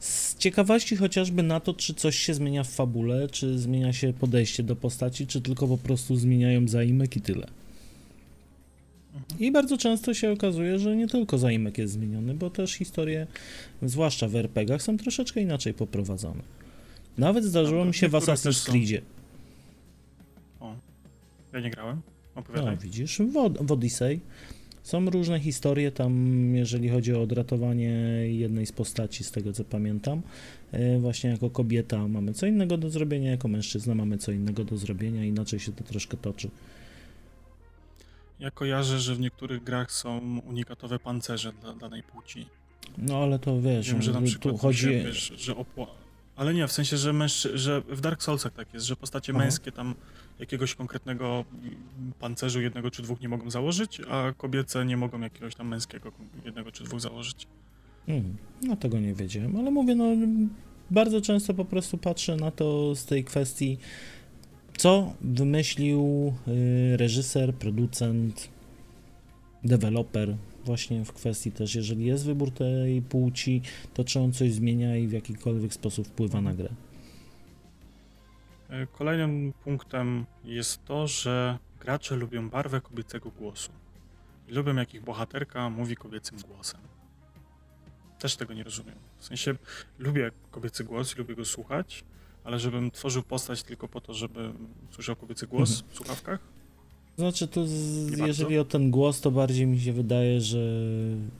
[0.00, 4.62] Z ciekawości chociażby na to, czy coś się zmienia w fabule, czy zmienia się podejście
[4.62, 7.46] do postaci, czy tylko po prostu zmieniają zaimek i tyle.
[9.38, 13.26] I bardzo często się okazuje, że nie tylko zaimek jest zmieniony, bo też historie,
[13.82, 16.42] zwłaszcza w RPGach, są troszeczkę inaczej poprowadzone.
[17.18, 19.02] Nawet zdarzyło mi się w Assassin's Creedzie.
[20.60, 20.74] O,
[21.52, 22.02] ja nie grałem.
[22.34, 22.74] Opowiadaj.
[22.74, 24.20] No, widzisz, w, w Odyssey
[24.82, 27.90] są różne historie tam, jeżeli chodzi o odratowanie
[28.26, 30.22] jednej z postaci, z tego co pamiętam.
[30.72, 34.76] E, właśnie jako kobieta mamy co innego do zrobienia, jako mężczyzna mamy co innego do
[34.76, 36.50] zrobienia, inaczej się to troszkę toczy.
[38.40, 42.46] Ja kojarzę, że w niektórych grach są unikatowe pancerze dla danej płci.
[42.98, 44.80] No ale to wiesz, Wiem, że na przykład tu chodzi...
[44.80, 45.86] Się, wiesz, że opła...
[46.42, 47.58] Ale nie, w sensie, że, mężczy...
[47.58, 49.44] że w Dark Soulsach tak jest, że postacie Aha.
[49.44, 49.94] męskie tam
[50.38, 51.44] jakiegoś konkretnego
[52.20, 56.12] pancerzu jednego czy dwóch nie mogą założyć, a kobiece nie mogą jakiegoś tam męskiego
[56.44, 57.46] jednego czy dwóch założyć.
[58.06, 60.04] Hmm, no tego nie wiedziałem, ale mówię, no
[60.90, 63.78] bardzo często po prostu patrzę na to z tej kwestii
[64.76, 68.48] co wymyślił y, reżyser, producent,
[69.64, 73.62] deweloper właśnie w kwestii też, jeżeli jest wybór tej płci,
[73.94, 76.68] to czy on coś zmienia i w jakikolwiek sposób wpływa na grę.
[78.70, 83.72] E, kolejnym punktem jest to, że gracze lubią barwę kobiecego głosu.
[84.48, 86.80] I lubią, jak ich bohaterka mówi kobiecym głosem.
[88.18, 88.94] Też tego nie rozumiem.
[89.18, 89.54] W sensie
[89.98, 92.04] lubię kobiecy głos i lubię go słuchać,
[92.44, 94.52] ale żebym tworzył postać tylko po to, żeby
[94.90, 95.90] słyszał kobiecy głos mhm.
[95.92, 96.61] w słuchawkach?
[97.18, 100.80] Znaczy, to z, jeżeli o ten głos, to bardziej mi się wydaje, że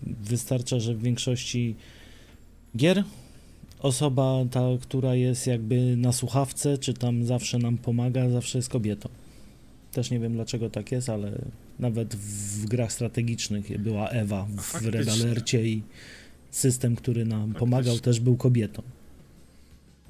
[0.03, 1.75] wystarcza, że w większości
[2.77, 3.05] gier
[3.79, 9.09] osoba ta, która jest jakby na słuchawce, czy tam zawsze nam pomaga, zawsze jest kobietą.
[9.93, 11.39] Też nie wiem dlaczego tak jest, ale
[11.79, 15.83] nawet w grach strategicznych była Ewa w Red Alercie i
[16.51, 17.61] system, który nam Faktycznie.
[17.61, 18.83] pomagał, też był kobietą.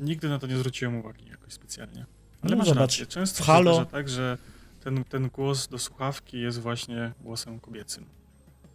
[0.00, 2.06] Nigdy na to nie zwróciłem uwagi jakoś specjalnie.
[2.42, 3.06] Ale no masz zobacz, rację.
[3.06, 3.80] Często Halo...
[3.80, 4.38] się tak, że
[4.84, 8.04] ten, ten głos do słuchawki jest właśnie głosem kobiecym.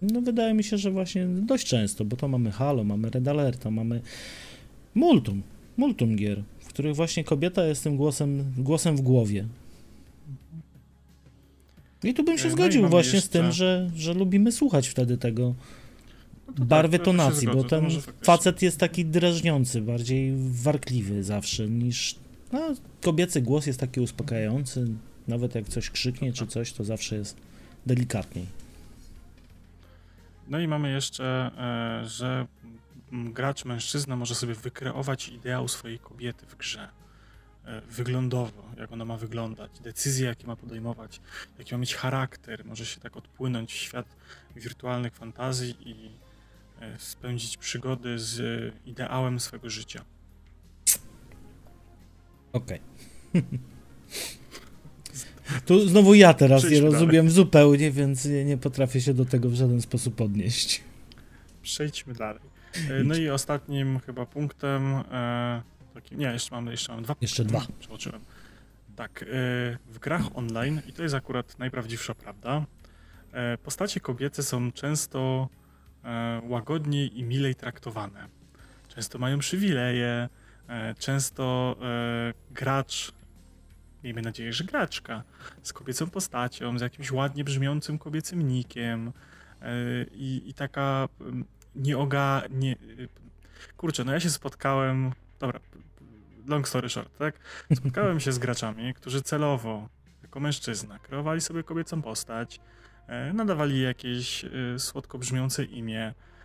[0.02, 3.72] No wydaje mi się, że właśnie dość często, bo to mamy Halo, mamy Red Alerta,
[3.72, 4.02] mamy
[4.96, 5.42] multum,
[5.78, 9.46] multum gier, w których właśnie kobieta jest tym głosem, głosem w głowie.
[12.04, 13.28] I tu bym się no zgodził właśnie jeszcze...
[13.28, 15.56] z tym, że, że lubimy słuchać wtedy tego,
[16.60, 17.86] no barwy tak, tonacji, bo ten
[18.22, 22.16] facet jest taki drażniący, bardziej warkliwy zawsze niż.
[22.52, 24.88] No, kobiecy głos jest taki uspokajający.
[25.28, 27.38] Nawet jak coś krzyknie czy coś, to zawsze jest
[27.86, 28.46] delikatniej.
[30.48, 32.48] No i mamy jeszcze, e, że
[33.12, 36.90] gracz mężczyzna może sobie wykreować ideał swojej kobiety w grze.
[37.66, 41.22] e, wyglądowo, jak ona ma wyglądać, decyzje, jakie ma podejmować,
[41.60, 44.06] jaki ma mieć charakter, może się tak odpłynąć w świat
[44.56, 46.12] wirtualnych fantazji i
[46.82, 50.06] e, spędzić przygody z ideałem swego życia.
[52.54, 52.82] Okej.
[53.34, 53.44] Okay.
[55.66, 57.30] Tu znowu ja teraz nie rozumiem dalej.
[57.30, 60.84] zupełnie, więc nie, nie potrafię się do tego w żaden sposób odnieść.
[61.62, 62.42] Przejdźmy dalej.
[62.90, 65.62] E, no i ostatnim chyba punktem, e,
[65.94, 67.16] takim, nie, jeszcze mamy, jeszcze mam dwa.
[67.22, 67.68] Jeszcze dwa.
[67.80, 68.22] Przeoczyłem.
[68.96, 69.26] Tak, e,
[69.88, 72.66] w grach online, i to jest akurat najprawdziwsza prawda,
[73.32, 75.50] e, postacie kobiece są często
[76.04, 78.28] e, łagodniej i milej traktowane.
[78.96, 80.30] Często mają przywileje,
[80.68, 81.76] e, często
[82.52, 83.12] gracz
[84.08, 85.24] miejmy nadzieję, że graczka
[85.64, 89.12] z kobiecą postacią, z jakimś ładnie brzmiącym kobiecym nikiem
[90.12, 91.08] i, i taka
[91.76, 92.44] nieoga...
[92.50, 92.76] Nie,
[93.78, 95.12] kurczę, no ja się spotkałem...
[95.40, 95.60] Dobra,
[96.48, 97.40] long story short, tak?
[97.76, 99.90] Spotkałem się z graczami, którzy celowo,
[100.24, 102.60] jako mężczyzna, kreowali sobie kobiecą postać,
[103.08, 106.37] e, nadawali jakieś e, słodko brzmiące imię, E,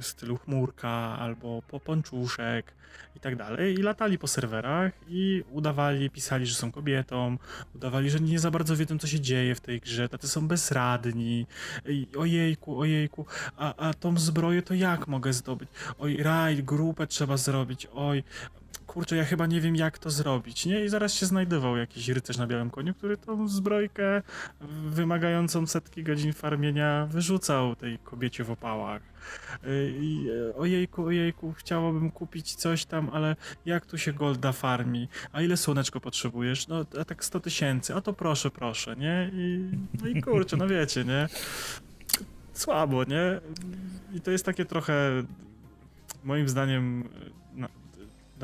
[0.00, 2.74] w stylu chmurka albo ponczuszek
[3.16, 3.74] i tak dalej.
[3.74, 7.38] I latali po serwerach i udawali, pisali, że są kobietą,
[7.74, 11.46] udawali, że nie za bardzo wiedzą, co się dzieje w tej grze, tacy są bezradni.
[11.88, 15.68] I ojejku, ojejku, a, a tą zbroję to jak mogę zdobyć?
[15.98, 18.24] Oj, rajd, grupę trzeba zrobić, oj,
[18.94, 20.84] kurczę, ja chyba nie wiem, jak to zrobić, nie?
[20.84, 24.22] I zaraz się znajdował jakiś rycerz na białym koniu, który tą zbrojkę
[24.86, 29.02] wymagającą setki godzin farmienia wyrzucał tej kobiecie w opałach.
[29.64, 35.08] Y, I e, ojejku, ojejku, chciałabym kupić coś tam, ale jak tu się golda farmi?
[35.32, 36.68] A ile słoneczko potrzebujesz?
[36.68, 39.30] No, a tak 100 tysięcy, a to proszę, proszę, nie?
[39.32, 39.70] I,
[40.02, 41.28] no i kurczę, no wiecie, nie?
[42.52, 43.40] Słabo, nie?
[44.14, 45.22] I to jest takie trochę,
[46.24, 47.08] moim zdaniem,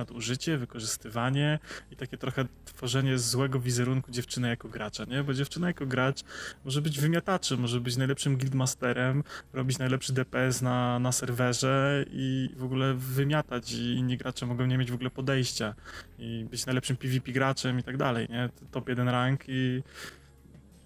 [0.00, 1.58] nadużycie, wykorzystywanie
[1.90, 5.22] i takie trochę tworzenie złego wizerunku dziewczyny jako gracza, nie?
[5.24, 6.20] Bo dziewczyna jako gracz
[6.64, 12.64] może być wymiataczem, może być najlepszym guildmasterem, robić najlepszy DPS na, na serwerze i w
[12.64, 15.74] ogóle wymiatać i inni gracze mogą nie mieć w ogóle podejścia
[16.18, 18.48] i być najlepszym PvP graczem i tak dalej, nie?
[18.70, 19.82] Top 1 rank i,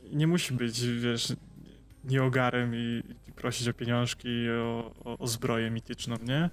[0.03, 1.33] i nie musi być, wiesz,
[2.05, 6.51] nieogarem i, i prosić o pieniążki, o, o, o zbroję mityczną, nie?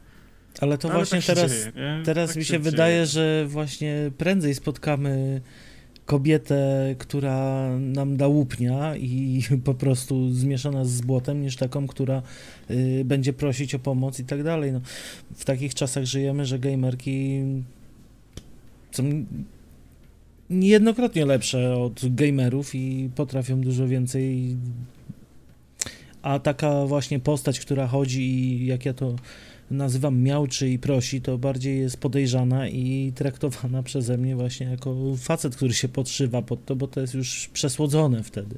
[0.60, 1.72] Ale to Ale właśnie tak teraz, dzieje,
[2.06, 5.42] teraz tak mi się, się wydaje, że właśnie prędzej spotkamy
[6.06, 12.22] kobietę, która nam da łupnia i po prostu zmieszana z błotem, niż taką, która
[12.72, 14.72] y, będzie prosić o pomoc i tak dalej.
[14.72, 14.82] No,
[15.36, 17.42] w takich czasach żyjemy, że gamerki
[18.92, 19.26] są
[20.50, 24.58] niejednokrotnie lepsze od gamerów i potrafią dużo więcej.
[26.22, 29.16] A taka właśnie postać, która chodzi i jak ja to
[29.72, 35.56] nazywam miałczy i prosi, to bardziej jest podejrzana i traktowana przeze mnie właśnie jako facet,
[35.56, 38.58] który się podszywa pod to, bo to jest już przesłodzone wtedy.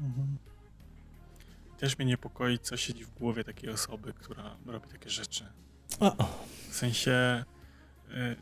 [0.00, 0.36] Mhm.
[1.78, 5.44] Też mnie niepokoi, co siedzi w głowie takiej osoby, która robi takie rzeczy.
[6.00, 6.16] O.
[6.70, 7.44] W sensie
[8.10, 8.36] y,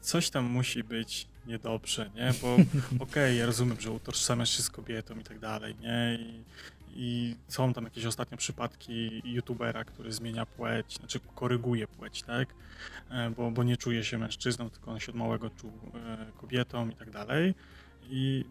[0.00, 2.32] coś tam musi być niedobrze, nie?
[2.42, 6.18] Bo okej, okay, ja rozumiem, że utożsamiasz się z kobietą i tak dalej, nie?
[6.20, 6.44] I
[6.94, 12.54] i są tam jakieś ostatnie przypadki youtubera, który zmienia płeć, znaczy koryguje płeć, tak?
[13.10, 16.88] E, bo, bo nie czuje się mężczyzną, tylko on się od małego czuł e, kobietą
[16.88, 17.54] i tak dalej.
[18.10, 18.44] I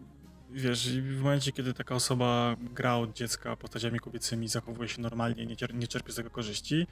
[0.50, 5.56] wiesz, w momencie, kiedy taka osoba gra od dziecka postaciami kobiecymi, zachowuje się normalnie, nie,
[5.74, 6.86] nie czerpie z tego korzyści,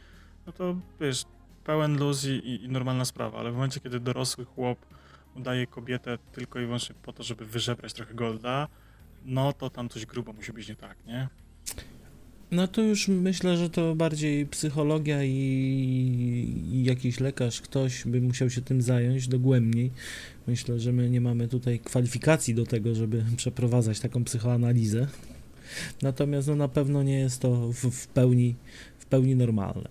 [0.47, 1.25] no to wiesz,
[1.65, 4.79] pełen luz i, i normalna sprawa, ale w momencie, kiedy dorosły chłop
[5.39, 8.69] udaje kobietę tylko i wyłącznie po to, żeby wyżebrać trochę golda,
[9.25, 11.29] no to tam coś grubo musi być nie tak, nie?
[12.51, 15.31] No to już myślę, że to bardziej psychologia i,
[16.73, 19.91] i, jakiś lekarz, ktoś by musiał się tym zająć dogłębniej.
[20.47, 25.07] Myślę, że my nie mamy tutaj kwalifikacji do tego, żeby przeprowadzać taką psychoanalizę.
[26.03, 28.55] Natomiast no, na pewno nie jest to w, w, pełni,
[28.99, 29.89] w pełni normalne.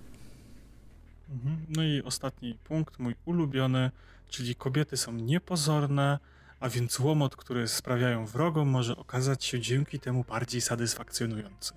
[1.32, 1.58] Mhm.
[1.70, 3.92] No i ostatni punkt, mój ulubiony,
[4.28, 6.20] czyli kobiety są niepozorne,
[6.60, 11.74] a więc łomot, który sprawiają wrogom, może okazać się dzięki temu bardziej satysfakcjonujący.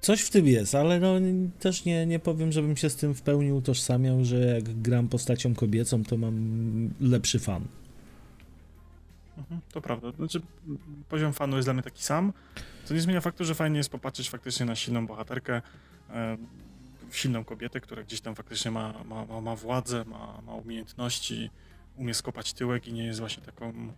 [0.00, 1.14] Coś w tym jest, ale no
[1.60, 5.54] też nie, nie powiem, żebym się z tym w pełni utożsamiał, że jak gram postacią
[5.54, 6.34] kobiecą, to mam
[7.00, 7.64] lepszy fan.
[9.38, 10.12] Mhm, to prawda.
[10.12, 10.40] Znaczy,
[11.08, 12.32] poziom fanu jest dla mnie taki sam,
[12.84, 15.62] co nie zmienia faktu, że fajnie jest popatrzeć faktycznie na silną bohaterkę,
[17.16, 21.50] silną kobietę, która gdzieś tam faktycznie ma, ma, ma, ma władzę, ma, ma umiejętności,
[21.96, 23.92] umie skopać tyłek i nie jest właśnie taką,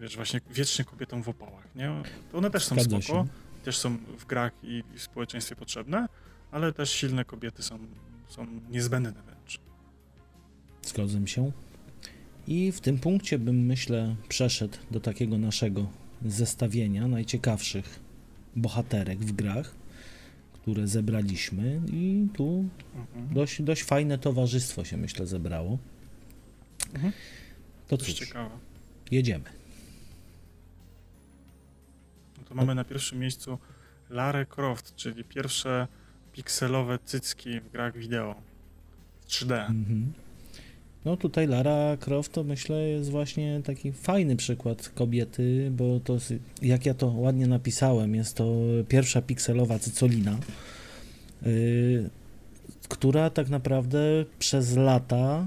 [0.00, 1.90] wiesz, właśnie wiecznie kobietą w opałach, nie?
[2.32, 3.28] To one też są Zgadza spoko, się.
[3.64, 6.06] też są w grach i w społeczeństwie potrzebne,
[6.50, 7.78] ale też silne kobiety są,
[8.28, 9.60] są niezbędne wręcz.
[10.82, 11.52] Zgodzę się.
[12.46, 15.86] I w tym punkcie bym, myślę, przeszedł do takiego naszego
[16.24, 18.00] zestawienia najciekawszych
[18.56, 19.74] bohaterek w grach,
[20.62, 23.34] które zebraliśmy i tu Mhm.
[23.34, 25.78] dość, dość fajne towarzystwo się, myślę, zebrało.
[26.94, 27.12] Mhm.
[27.88, 28.50] To cóż, ciekawe.
[29.10, 29.44] jedziemy.
[32.38, 33.58] No to mamy na pierwszym miejscu
[34.10, 35.88] Lara Croft, czyli pierwsze
[36.32, 38.34] pikselowe cycki w grach wideo.
[39.20, 39.66] w 3D.
[39.66, 40.12] Mhm.
[41.04, 46.16] No tutaj Lara Croft to myślę jest właśnie taki fajny przykład kobiety, bo to
[46.62, 48.54] jak ja to ładnie napisałem, jest to
[48.88, 50.38] pierwsza pikselowa cycolina,
[51.42, 52.10] yy,
[52.88, 53.98] która tak naprawdę
[54.38, 55.46] przez lata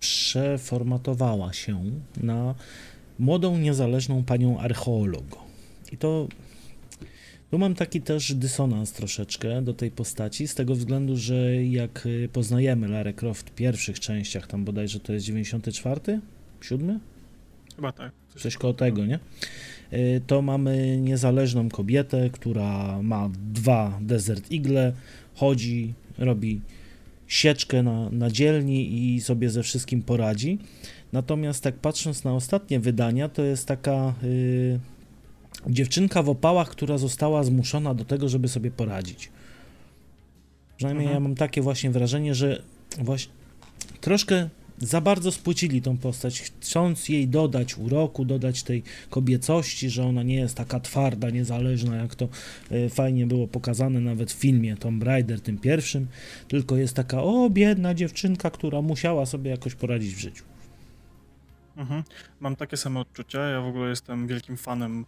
[0.00, 1.84] przeformatowała się
[2.16, 2.54] na
[3.18, 5.24] młodą, niezależną panią archeolog.
[5.92, 6.28] I to
[7.52, 12.28] tu mam taki też dysonans troszeczkę do tej postaci, z tego względu, że jak y,
[12.32, 16.20] poznajemy Lara Croft w pierwszych częściach, tam bodajże to jest 94,
[16.60, 17.00] 7?
[17.76, 18.12] Chyba tak.
[18.36, 19.18] Coś koło tego, nie?
[19.92, 24.92] Y, To mamy niezależną kobietę, która ma dwa Desert Eagle,
[25.34, 26.60] chodzi, robi
[27.26, 30.58] sieczkę na, na dzielni i sobie ze wszystkim poradzi.
[31.12, 34.80] Natomiast tak patrząc na ostatnie wydania, to jest taka y,
[35.66, 39.30] dziewczynka w opałach, która została zmuszona do tego, żeby sobie poradzić.
[40.76, 41.22] Przynajmniej Mhm.
[41.22, 42.62] ja mam takie właśnie wrażenie, że
[42.98, 43.32] właśnie
[44.00, 44.48] troszkę
[44.78, 50.34] za bardzo spłycili tą postać, chcąc jej dodać uroku, dodać tej kobiecości, że ona nie
[50.34, 52.28] jest taka twarda, niezależna, jak to
[52.70, 56.06] e, fajnie było pokazane nawet w filmie Tomb Raider, tym pierwszym,
[56.48, 60.44] tylko jest taka, o, biedna dziewczynka, która musiała sobie jakoś poradzić w życiu.
[61.76, 62.02] Mhm.
[62.40, 63.48] Mam takie same odczucia.
[63.48, 65.04] Ja w ogóle jestem wielkim fanem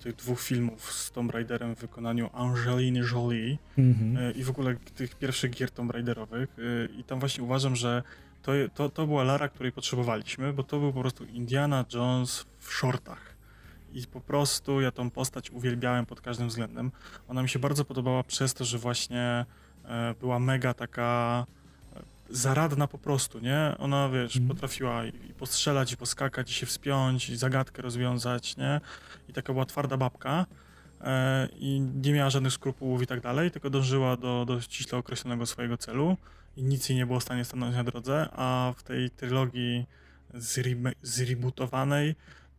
[0.00, 4.16] tych dwóch filmów z Tomb Raiderem w wykonaniu Angeliny Jolie Mhm.
[4.16, 6.56] e, i w ogóle tych pierwszych gier Tomb Raiderowych.
[6.58, 8.02] e, I tam właśnie uważam, że
[8.42, 12.72] to, to, to była Lara, której potrzebowaliśmy, bo to był po prostu Indiana Jones w
[12.72, 13.34] shortach.
[13.92, 16.90] I po prostu ja tą postać uwielbiałem pod każdym względem.
[17.28, 19.46] Ona mi się bardzo podobała przez to, że właśnie
[19.84, 21.63] e, była mega taka e,
[22.30, 23.74] zaradna po prostu, nie?
[23.78, 24.48] Ona, wiesz, Mhm.
[24.54, 28.80] potrafiła i postrzelać, i poskakać, i się wspiąć, i zagadkę rozwiązać, nie?
[29.28, 30.46] I taka była twarda babka
[31.00, 35.46] e, i nie miała żadnych skrupułów i tak dalej, tylko dążyła do, do ściśle określonego
[35.46, 36.16] swojego celu
[36.56, 39.86] i nic jej nie było w stanie stanąć na drodze, a w tej trylogii
[41.02, 42.14] zrebootowanej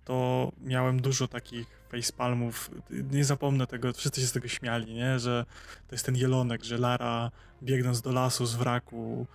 [0.06, 2.72] to miałem dużo takich facepalmów.
[3.12, 5.20] Nie zapomnę tego, wszyscy się z tego śmiali, nie?
[5.20, 5.46] Że
[5.88, 7.32] to jest ten jelonek, że Lara
[7.64, 9.28] biegnąc do lasu z wraku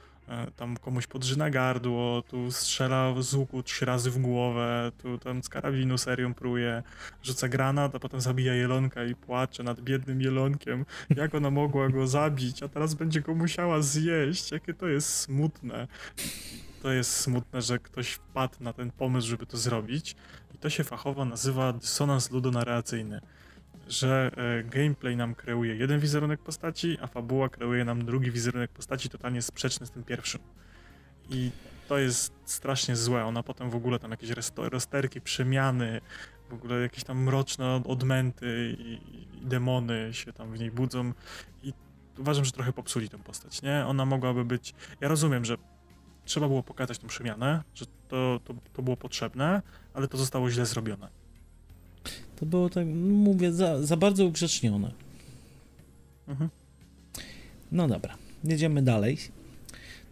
[0.57, 5.49] tam komuś podrzyna gardło, tu strzela z łuku trzy razy w głowę, tu tam z
[5.49, 6.83] karabinu serią pruje,
[7.23, 10.85] rzuca granat, a potem zabija jelonka i płacze nad biednym jelonkiem,
[11.17, 15.89] jak ona mogła go zabić, a teraz będzie go musiała zjeść, jakie to jest smutne.
[16.83, 20.17] To jest smutne, że ktoś wpadł na ten pomysł, żeby to zrobić.
[20.55, 23.21] I to się fachowo nazywa dysonans ludonarracyjny,
[23.91, 29.09] że e, gameplay nam kreuje jeden wizerunek postaci, a fabuła kreuje nam drugi wizerunek postaci
[29.09, 30.41] totalnie sprzeczny z tym pierwszym.
[31.31, 31.51] I
[31.89, 33.25] to jest strasznie złe.
[33.25, 36.01] Ona potem w ogóle tam jakieś rozterki, przemiany,
[36.51, 41.13] w ogóle jakieś tam mroczne odmęty i, i demony się tam w niej budzą
[41.63, 41.73] i
[42.19, 43.87] uważam, że trochę popsuli tę postać, nie?
[43.87, 44.75] Ona mogłaby być...
[45.01, 45.57] Ja rozumiem, że
[46.25, 49.63] trzeba było pokazać tę przemianę, że to, to, to było potrzebne,
[49.95, 51.20] ale to zostało źle zrobione.
[52.41, 54.91] To było tak, mówię, za, za bardzo ugrzecznione.
[56.29, 56.51] Mhm.
[57.73, 59.19] No dobra, jedziemy dalej.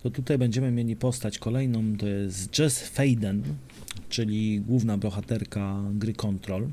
[0.03, 3.43] To tutaj będziemy mieli postać kolejną, to jest Jess Faden,
[4.09, 6.69] czyli główna bohaterka gry Control.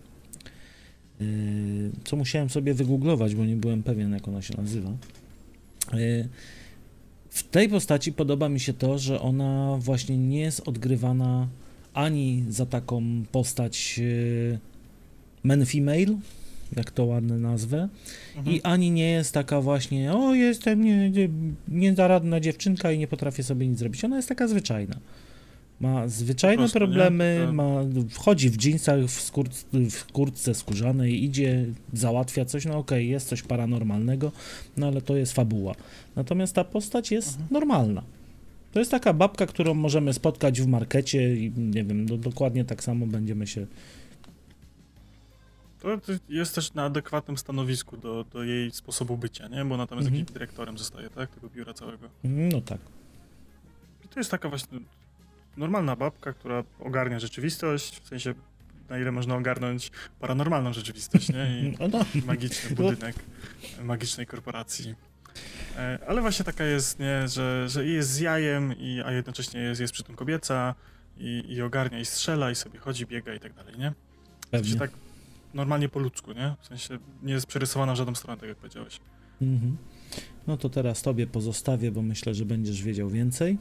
[1.19, 4.89] Yy, Co musiałem sobie wygooglować, bo nie byłem pewien, jak ona się nazywa.
[5.93, 6.29] Yy,
[7.29, 11.47] W tej postaci podoba mi się to, że ona właśnie nie jest odgrywana
[11.93, 14.01] ani za taką postać
[15.49, 16.17] yy, man-female,
[16.75, 17.89] jak to ładne nazwę,
[18.37, 18.55] Mhm.
[18.55, 21.29] i ani nie jest taka właśnie, o jestem nie, nie,
[21.67, 24.03] niezaradna dziewczynka i nie potrafię sobie nic zrobić.
[24.03, 24.95] Ona jest taka zwyczajna.
[25.79, 27.65] Ma zwyczajne prostu, problemy, To- ma,
[28.09, 29.49] wchodzi w dżinsach, w, skór,
[29.91, 34.31] w kurtce skórzanej, idzie, załatwia coś, no okej, jest coś paranormalnego,
[34.77, 35.75] no ale to jest fabuła.
[36.15, 37.47] Natomiast ta postać jest Mhm.
[37.51, 38.03] normalna.
[38.73, 42.83] To jest taka babka, którą możemy spotkać w markecie i nie wiem, no, dokładnie tak
[42.83, 43.67] samo będziemy się...
[45.85, 49.65] To to jest też na adekwatnym stanowisku do, do jej sposobu bycia, nie?
[49.65, 50.19] Bo ona tam jest Mhm.
[50.19, 51.29] jakimś dyrektorem zostaje, tak?
[51.29, 52.09] Tego biura całego.
[52.23, 52.79] No tak.
[54.05, 54.79] I to jest taka właśnie
[55.57, 58.33] normalna babka, która ogarnia rzeczywistość, w sensie
[58.89, 61.59] na ile można ogarnąć paranormalną rzeczywistość, nie?
[61.59, 62.05] I No, no.
[62.25, 63.15] magiczny budynek
[63.83, 64.95] magicznej korporacji.
[65.77, 69.81] E, ale właśnie taka jest, nie, że, że jest z jajem, i, a jednocześnie jest,
[69.81, 70.75] jest przy tym kobieca
[71.17, 73.93] i, i ogarnia i strzela i sobie chodzi, biega i tak dalej, nie?
[74.51, 74.75] Pewnie.
[74.75, 74.91] tak
[75.55, 76.55] normalnie po ludzku, nie?
[76.61, 78.99] W sensie nie jest przerysowana w żadną stronę, tak jak powiedziałeś.
[79.41, 79.77] Mhm.
[80.47, 83.57] No to teraz tobie pozostawię, bo myślę, że będziesz wiedział więcej.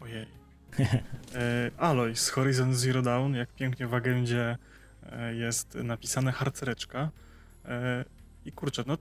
[0.00, 0.26] Ojej.
[1.34, 4.58] E, Aloy z Horizon Zero Dawn, jak pięknie w agendzie
[5.12, 7.10] e, jest napisane harcereczka.
[7.64, 8.04] E,
[8.44, 8.98] I kurczę, no e,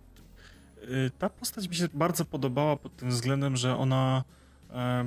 [1.19, 4.23] ta postać mi się bardzo podobała pod tym względem, że ona
[4.69, 5.05] e,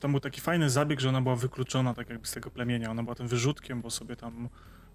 [0.00, 2.90] tam był taki fajny zabieg, że ona była wykluczona tak jakby z tego plemienia.
[2.90, 4.48] Ona była tym wyrzutkiem, bo sobie tam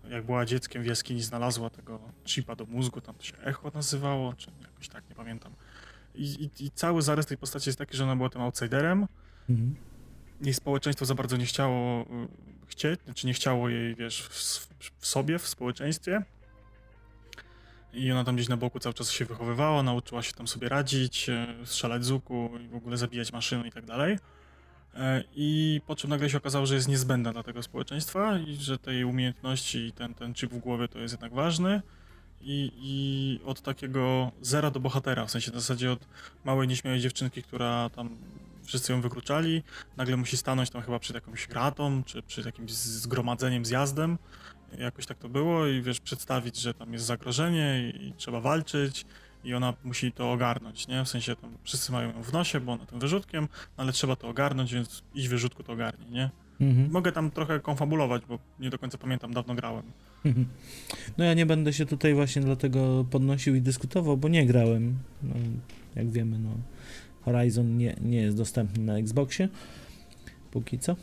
[0.09, 4.33] jak była dzieckiem w jaskini znalazła tego chipa do mózgu, tam to się echo nazywało,
[4.33, 5.53] czy jakoś tak, nie pamiętam.
[6.15, 9.07] I, i, I cały zarys tej postaci jest taki, że ona była tym outsiderem,
[9.49, 9.75] Mhm.
[10.41, 12.05] jej społeczeństwo za bardzo nie chciało y,
[12.67, 14.33] chcieć, czy nie chciało jej, wiesz, w,
[14.99, 16.23] w sobie, w społeczeństwie.
[17.93, 21.29] I ona tam gdzieś na boku cały czas się wychowywała, nauczyła się tam sobie radzić,
[21.29, 24.17] e, strzelać z łuku i w ogóle zabijać maszyny i tak dalej.
[24.95, 28.77] E, I po czym nagle się okazało, że jest niezbędna dla tego społeczeństwa i że
[28.77, 31.81] te jej umiejętności i ten, ten chip w głowie to jest jednak ważny.
[32.41, 35.99] I, I od takiego zera do bohatera, w sensie w zasadzie od
[36.45, 38.17] małej nieśmiałej dziewczynki, która tam
[38.63, 39.63] wszyscy ją wykluczali,
[39.97, 44.17] nagle musi stanąć tam chyba przed jakąś gratą, czy przed jakimś zgromadzeniem, zjazdem.
[44.77, 49.05] Jakoś tak to było i wiesz, przedstawić, że tam jest zagrożenie i, i trzeba walczyć
[49.43, 51.05] i ona musi to ogarnąć, nie?
[51.05, 54.15] W sensie tam wszyscy mają ją w nosie, bo ona tym wyrzutkiem, no ale trzeba
[54.15, 56.29] to ogarnąć, więc iść wyrzutku to ogarnij, nie?
[56.61, 56.91] Mhm.
[56.91, 59.83] Mogę tam trochę konfabulować, bo nie do końca pamiętam, dawno grałem.
[60.25, 60.45] Mhm.
[61.17, 64.97] No ja nie będę się tutaj właśnie dlatego podnosił i dyskutował, bo nie grałem.
[65.23, 65.35] No,
[65.95, 66.49] jak wiemy, no
[67.21, 69.49] Horizon nie, nie jest dostępny na Xboxie.
[70.51, 70.95] Póki co.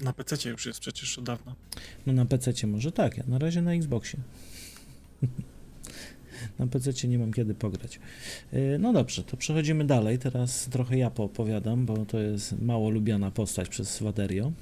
[0.00, 1.54] Na PC już jest przecież od dawna.
[2.06, 4.18] No na PC może tak, ja na razie na Xboxie.
[6.58, 8.00] na PC nie mam kiedy pograć.
[8.52, 10.18] Yy, No dobrze, to przechodzimy dalej.
[10.18, 14.52] Teraz trochę ja poopowiadam, bo to jest mało lubiana postać przez Waderio.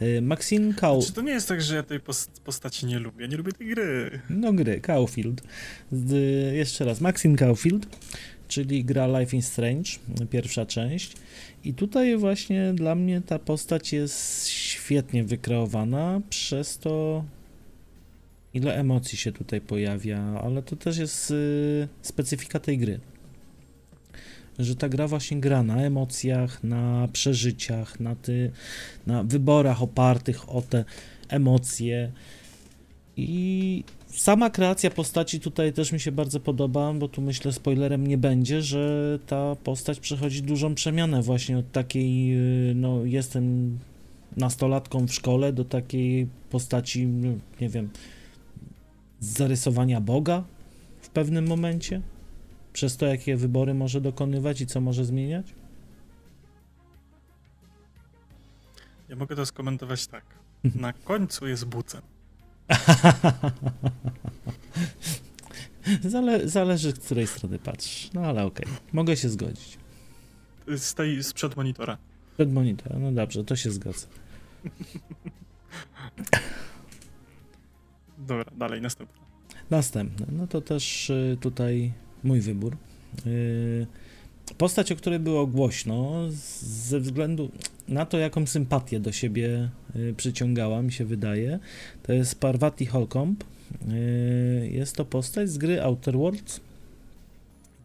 [0.00, 1.02] Yy, Maxine Kau.
[1.02, 3.28] Czy to nie jest tak, że ja tej pos- postaci nie lubię?
[3.28, 4.20] Nie lubię tej gry.
[4.30, 5.42] No gry, Caulfield.
[6.52, 7.86] Jeszcze raz, Maxim Caulfield,
[8.48, 9.90] czyli gra Life is Strange,
[10.30, 11.12] pierwsza część.
[11.64, 17.24] I tutaj właśnie dla mnie ta postać jest świetnie wykreowana, przez to
[18.54, 23.00] ile emocji się tutaj pojawia, ale to też jest y, specyfika tej gry.
[24.58, 28.50] Że ta gra właśnie gra na emocjach, na przeżyciach, na, ty,
[29.06, 30.84] na wyborach opartych o te
[31.28, 32.12] emocje.
[33.16, 38.18] I sama kreacja postaci tutaj też mi się bardzo podoba, bo tu myślę spoilerem nie
[38.18, 42.34] będzie, że ta postać przechodzi dużą przemianę właśnie od takiej,
[42.70, 43.78] y, no jestem
[44.36, 47.28] nastolatką w szkole do takiej postaci, no,
[47.60, 47.90] nie wiem,
[49.20, 50.44] zarysowania Boga
[51.00, 52.02] w pewnym momencie,
[52.72, 55.54] przez to jakie wybory może dokonywać i co może zmieniać.
[59.08, 60.24] Ja mogę to skomentować tak.
[60.74, 62.02] Na końcu jest bucem.
[66.04, 69.78] Zale zależy z której strony patrzysz, no ale okej, mogę się zgodzić.
[70.76, 71.98] Z tej sprzed monitora.
[72.34, 74.06] Przed monitorem, no dobrze, to się zgadza.
[78.26, 79.20] Dobra, dalej, następna.
[79.70, 81.92] Następne, no to też y, tutaj
[82.24, 82.76] mój wybór.
[83.26, 83.86] Y,
[84.58, 86.26] Postać, o której było głośno,
[86.60, 87.50] ze względu
[87.88, 91.58] na to, jaką sympatię do siebie y, przyciągała, mi się wydaje,
[92.02, 93.44] to jest Parvati Holcomb.
[94.62, 96.60] Jest to postać z gry Outer Worlds.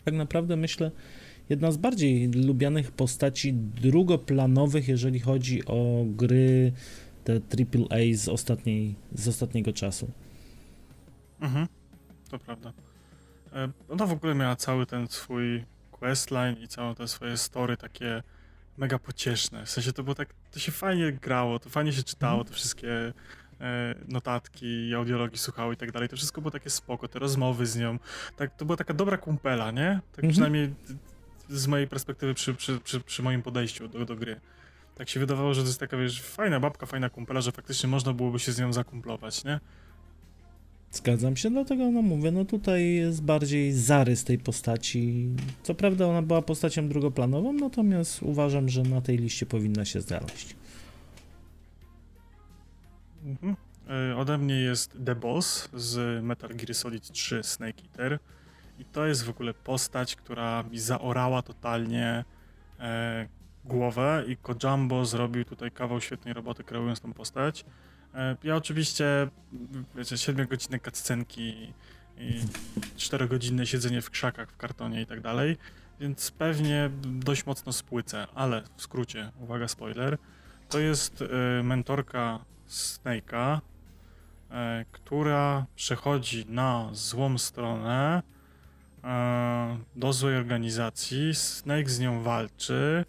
[0.05, 0.91] Tak naprawdę myślę,
[1.49, 6.71] jedna z bardziej lubianych postaci drugoplanowych, jeżeli chodzi o gry
[7.23, 10.07] te AAA z, ostatniej, z ostatniego czasu.
[11.41, 11.67] Mhm,
[12.29, 12.73] to prawda.
[13.53, 18.23] E, Ona w ogóle miała cały ten swój questline i całe te swoje story takie
[18.77, 19.65] mega pocieszne.
[19.65, 23.13] W sensie to było tak, to się fajnie grało, to fajnie się czytało, te wszystkie
[23.61, 26.09] e, notatki i audiologii słuchało i tak dalej.
[26.09, 27.99] To wszystko było takie spoko, te rozmowy z nią.
[28.37, 29.99] Tak, to była taka dobra kumpela, nie?
[30.11, 30.31] Tak Mhm.
[30.31, 30.73] przynajmniej
[31.49, 34.41] z mojej perspektywy przy, przy, przy, przy moim podejściu do, do gry.
[34.95, 38.13] Tak się wydawało, że to jest taka, wiesz, fajna babka, fajna kumpela, że faktycznie można
[38.13, 39.59] byłoby się z nią zakumplować, nie?
[40.95, 45.29] Zgadzam się, dlatego no mówię, no tutaj jest bardziej zarys tej postaci.
[45.63, 50.55] Co prawda ona była postacią drugoplanową, natomiast uważam, że na tej liście powinna się znaleźć.
[53.25, 53.55] Mhm.
[53.89, 58.19] E, Ode mnie jest The Boss z Metal Gear Solid 3 Snake Eater.
[58.79, 62.25] I to jest w ogóle postać, która mi zaorała totalnie
[62.79, 63.27] e,
[63.65, 67.65] głowę i Kojambo zrobił tutaj kawał świetnej roboty kreując tą postać.
[68.15, 69.27] E, ja oczywiście,
[69.95, 71.73] wiecie, 7 godziny cutscenki
[72.17, 72.41] i
[72.97, 75.57] czterogodzinne siedzenie w krzakach, w kartonie i tak dalej,
[75.99, 80.17] więc pewnie dość mocno spłycę, ale w skrócie, uwaga, spoiler,
[80.69, 81.27] to jest y,
[81.63, 82.39] mentorka
[82.69, 83.61] Snake'a, y,
[84.91, 88.23] która przechodzi na złą stronę
[89.95, 91.35] do złej organizacji.
[91.35, 93.05] Snake z nią walczy.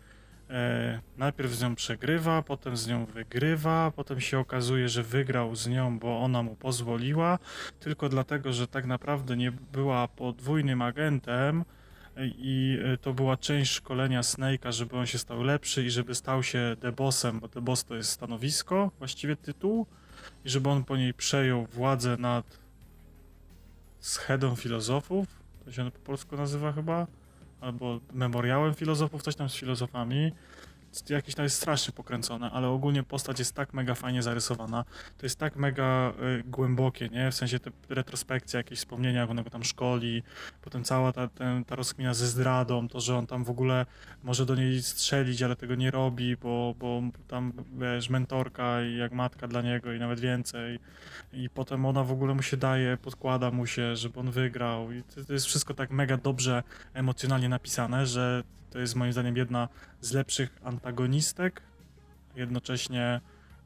[0.51, 5.67] E, najpierw z nią przegrywa, potem z nią wygrywa, potem się okazuje, że wygrał z
[5.67, 7.39] nią, bo ona mu pozwoliła,
[7.81, 11.65] tylko dlatego, że tak naprawdę nie była podwójnym agentem
[12.17, 16.15] e, i e, to była część szkolenia Snake'a, żeby on się stał lepszy i żeby
[16.15, 19.87] stał się debossem, bo deboss to jest stanowisko, właściwie tytuł,
[20.45, 22.59] i żeby on po niej przejął władzę nad
[24.01, 25.27] schedą filozofów,
[25.65, 27.07] to się po polsku nazywa chyba,
[27.61, 30.33] albo memoriałem filozofów, coś tam z filozofami.
[31.09, 34.85] Jakieś to jest strasznie pokręcone, ale ogólnie postać jest tak mega fajnie zarysowana.
[35.19, 37.31] To jest tak mega y, głębokie, nie?
[37.31, 40.23] W sensie te retrospekcje, jakieś wspomnienia, jak on go tam szkoli,
[40.63, 43.87] potem cała ta, ten, ta rozkmina ze zdradą, to, że on tam w ogóle
[44.23, 49.13] może do niej strzelić, ale tego nie robi, bo, bo tam, wiesz, mentorka i jak
[49.13, 50.79] matka dla niego i nawet więcej.
[51.33, 54.93] I potem ona w ogóle mu się daje, podkłada mu się, żeby on wygrał.
[54.93, 56.63] I to, to jest wszystko tak mega dobrze
[56.95, 59.69] emocjonalnie napisane, że to jest moim zdaniem jedna
[60.01, 61.63] z lepszych antagonistek,
[62.37, 63.21] jednocześnie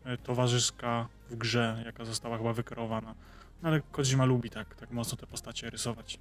[0.05, 3.15] e, towarzyszka w grze, jaka została chyba wykreowana.
[3.63, 6.19] No ale Kojima lubi tak, tak mocno te postacie rysować.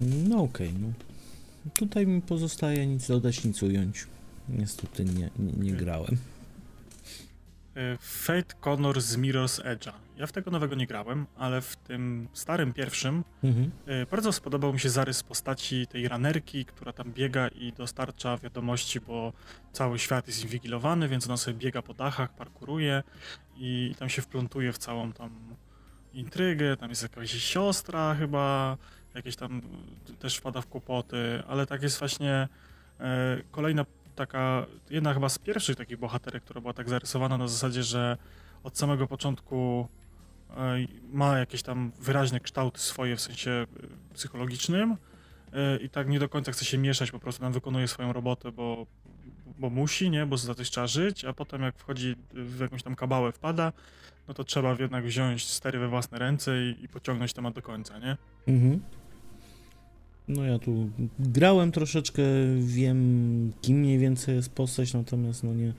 [0.00, 0.92] No okej, okay, no.
[1.74, 4.06] Tutaj mi pozostaje nic dodać, nic ująć.
[4.48, 6.16] Niestety nie, nie, nie grałem.
[7.76, 9.92] E, Fate Connor z Mirror's Edge'a.
[10.16, 13.70] Ja w tego nowego nie grałem, ale w tym starym pierwszym mhm.
[13.86, 19.00] E, bardzo spodobał mi się zarys postaci tej ranerki, która tam biega i dostarcza wiadomości,
[19.00, 19.32] bo
[19.72, 23.02] cały świat jest inwigilowany, więc ona sobie biega po dachach, parkuruje
[23.56, 25.56] i tam się wplątuje w całą tam
[26.12, 26.76] intrygę.
[26.76, 28.76] Tam jest jakaś siostra chyba,
[29.14, 29.62] jakieś tam
[30.18, 32.48] też wpada w kłopoty, ale tak jest właśnie
[33.00, 33.84] e, kolejna
[34.20, 38.16] taka, jedna chyba z pierwszych takich bohaterek, która była tak zarysowana na zasadzie, że
[38.62, 39.88] od samego początku
[40.50, 40.76] e,
[41.12, 43.66] ma jakieś tam wyraźne kształty swoje w sensie e,
[44.14, 44.96] psychologicznym
[45.52, 48.52] e, i tak nie do końca chce się mieszać, po prostu tam wykonuje swoją robotę,
[48.52, 48.86] bo,
[49.58, 52.94] bo musi, nie, bo za coś trzeba żyć, a potem jak wchodzi w jakąś tam
[52.94, 53.72] kabałę, wpada,
[54.28, 57.98] no to trzeba jednak wziąć stery we własne ręce i, i pociągnąć temat do końca,
[57.98, 58.16] nie?
[58.48, 58.80] Mhm.
[60.28, 62.22] No ja tu grałem troszeczkę,
[62.60, 65.72] wiem kim mniej więcej jest postać, natomiast no nie,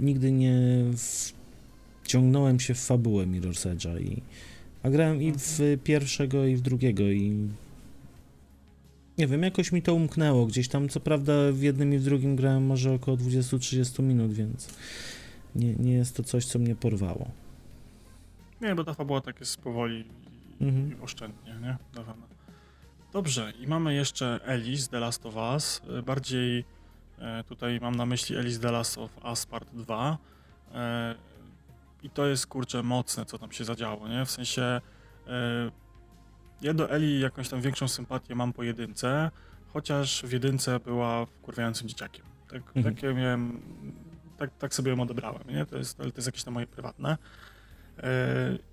[0.00, 0.84] nigdy nie
[2.02, 4.22] wciągnąłem się w fabułę Mirror's Edge'a i
[4.82, 7.48] a grałem i w pierwszego i w drugiego i
[9.18, 12.36] nie wiem, jakoś mi to umknęło gdzieś tam, co prawda w jednym i w drugim
[12.36, 14.68] grałem może około 20-30 minut, więc
[15.54, 17.30] nie, nie jest to coś, co mnie porwało.
[18.60, 20.04] Nie, bo ta fabuła tak jest powoli
[20.60, 20.92] mhm.
[20.92, 21.76] i oszczędnie, nie?
[21.94, 22.26] Dawana.
[23.12, 25.82] Dobrze, i mamy jeszcze Alice The Last of Us.
[25.98, 26.64] E, bardziej
[27.18, 30.18] e, tutaj mam na myśli Alice The Last of Us Part 2.
[30.74, 31.14] E,
[32.02, 34.24] I to jest kurczę mocne, co tam się zadziało, nie?
[34.24, 34.80] W sensie
[36.62, 39.30] ja do Eli jakąś tam większą sympatię mam po jedynce,
[39.72, 42.24] chociaż w jedynce była wkurwiającym dzieciakiem.
[42.48, 42.94] Tak, mhm.
[42.94, 43.60] Takie miałem,
[44.36, 45.66] tak, tak sobie ją odebrałem, nie?
[45.66, 47.16] To jest, to jest jakieś tam moje prywatne.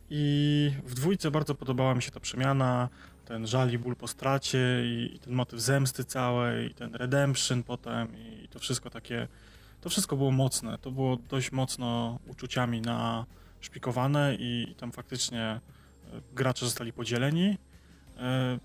[0.09, 2.89] I w dwójce bardzo podobała mi się ta przemiana,
[3.27, 7.63] ten żal i ból po stracie i, i ten motyw zemsty całej, i ten redemption
[7.63, 9.27] potem i to wszystko takie,
[9.81, 13.25] to wszystko było mocne, to było dość mocno uczuciami na
[13.61, 15.59] szpikowane i, i tam faktycznie e,
[16.33, 17.57] gracze zostali podzieleni.
[18.17, 18.59] E,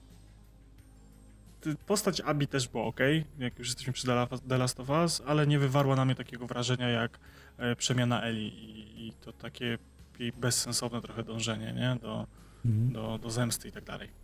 [1.87, 3.01] postać Abi też była ok,
[3.39, 4.07] jak już jesteśmy przy
[4.49, 7.19] The Last of Us, ale nie wywarła na mnie takiego wrażenia jak
[7.59, 9.79] e, przemiana Eli i, i to takie
[10.19, 11.97] jej bezsensowne trochę dążenie nie?
[12.03, 12.27] Do,
[12.65, 12.93] mhm.
[12.93, 14.22] do, do zemsty i tak dalej.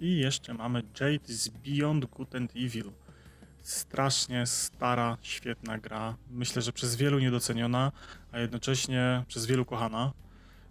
[0.00, 2.92] I jeszcze mamy Jade z Beyond Good and Evil.
[3.60, 6.16] Strasznie stara, świetna gra.
[6.30, 7.92] Myślę, że przez wielu niedoceniona,
[8.32, 10.12] a jednocześnie przez wielu kochana.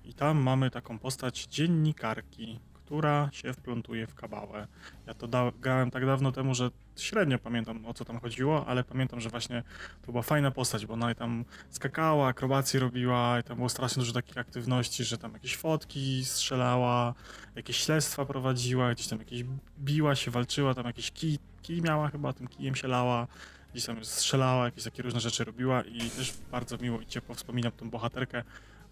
[0.05, 4.67] I tam mamy taką postać dziennikarki, która się wplątuje w kabałę.
[5.07, 6.71] Ja to grałem tak dawno temu, że
[7.03, 9.63] średnio pamiętam o co tam chodziło, ale pamiętam, że właśnie
[10.01, 14.13] to była fajna postać, bo ona tam skakała, akrobacje robiła i tam było strasznie dużo
[14.13, 17.13] takich aktywności, że tam jakieś fotki strzelała,
[17.55, 19.43] jakieś śledztwa prowadziła, gdzieś tam jakieś
[19.79, 23.27] biła się, walczyła, tam jakieś kij, kij miała chyba, tym kijem się lała
[23.73, 27.71] gdzieś tam strzelała, jakieś takie różne rzeczy robiła i też bardzo miło i ciepło wspominam
[27.71, 28.43] tą bohaterkę,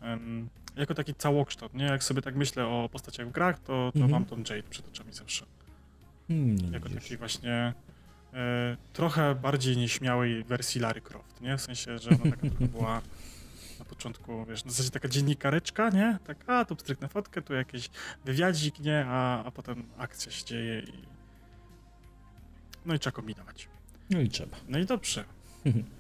[0.02, 1.86] um, jako taki całokształt, nie?
[1.86, 4.12] Jak sobie tak myślę o postaciach w grach, to, to mhm.
[4.12, 5.46] mam tą Jade przed oczami zawsze.
[6.28, 7.74] Hmm, jako taki właśnie
[8.94, 11.58] trochę bardziej nieśmiałej wersji Larry Croft, nie?
[11.58, 13.02] W sensie, że ona taka była
[13.80, 16.18] Na początku, wiesz, na zasadzie taka dziennikareczka, nie?
[16.28, 17.90] Tak, a tu pstryknę fotkę, tu jakiś
[18.26, 19.06] wywiadzik, nie?
[19.08, 20.94] A, a potem akcja się dzieje i...
[22.86, 23.70] No i trzeba kombinować.
[24.10, 24.58] No i trzeba.
[24.68, 25.24] No i dobrze.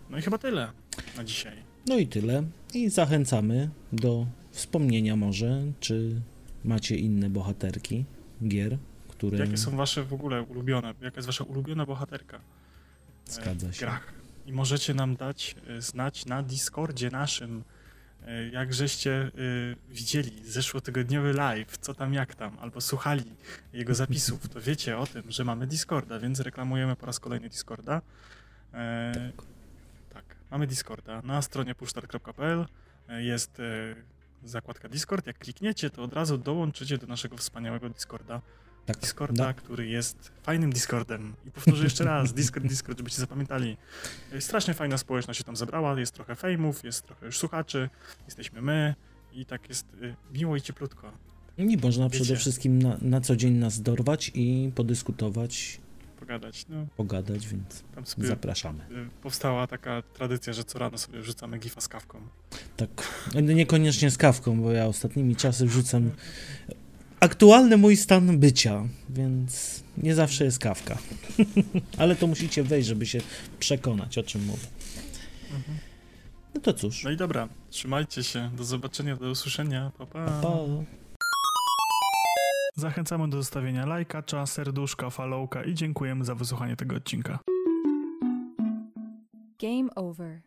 [0.09, 0.71] No i chyba tyle
[1.17, 1.57] na dzisiaj.
[1.87, 2.43] No i tyle.
[2.73, 6.21] I zachęcamy do wspomnienia może, czy
[6.63, 8.05] macie inne bohaterki
[8.47, 8.77] gier,
[9.39, 10.93] Jakie są wasze w ogóle ulubione?
[11.01, 12.37] Jaka jest wasza ulubiona bohaterka?
[12.37, 12.41] e,
[13.31, 13.79] Zgadza w się.
[13.85, 14.13] grach.
[14.45, 17.63] I możecie nam dać e, znać na Discordzie naszym,
[18.27, 19.29] e, jak żeście e,
[19.89, 23.23] widzieli zeszłotygodniowy live, co tam jak tam, albo słuchali
[23.73, 28.01] jego zapisów, to wiecie o tym, że mamy Discorda, więc reklamujemy po raz kolejny Discorda.
[28.73, 29.45] E, Tak.
[30.13, 31.21] tak, mamy Discorda.
[31.21, 32.65] Na stronie pushstart.pl
[33.09, 33.63] e, jest e,
[34.43, 35.27] zakładka Discord.
[35.27, 38.41] Jak klikniecie, to od razu dołączycie do naszego wspaniałego Discorda.
[38.87, 41.33] Tak, Discorda, da- który jest fajnym Discordem.
[41.47, 43.77] I powtórzę jeszcze raz, Discord, Discord, żebyście zapamiętali.
[44.39, 47.89] Strasznie fajna społeczność się tam zebrała, jest trochę fejmów, jest trochę już słuchaczy,
[48.25, 48.95] jesteśmy my
[49.33, 51.11] i tak jest y, miło i cieplutko.
[51.57, 52.23] I można Wiecie.
[52.23, 55.79] przede wszystkim na, na co dzień nas dorwać i podyskutować,
[56.19, 56.65] Pogadać.
[56.69, 57.83] No, pogadać, więc
[58.17, 58.83] zapraszamy.
[58.83, 62.21] y, powstała taka tradycja, że co rano sobie wrzucamy gifa z kawką.
[62.77, 62.89] Tak,
[63.35, 66.11] no niekoniecznie z kawką, bo ja ostatnimi czasy wrzucam
[67.19, 70.97] aktualny mój stan bycia, więc nie zawsze jest kawka.
[71.97, 73.21] Ale to musicie wejść, żeby się
[73.59, 74.67] przekonać, o czym mówię.
[76.55, 80.25] No to cóż, No i dobra, trzymajcie się, do zobaczenia, do usłyszenia, pa pa.
[80.41, 80.49] pa.
[82.75, 87.39] Zachęcamy do zostawienia lajka, serduszka, followka i dziękujemy za wysłuchanie tego odcinka.
[89.61, 90.41] Game over.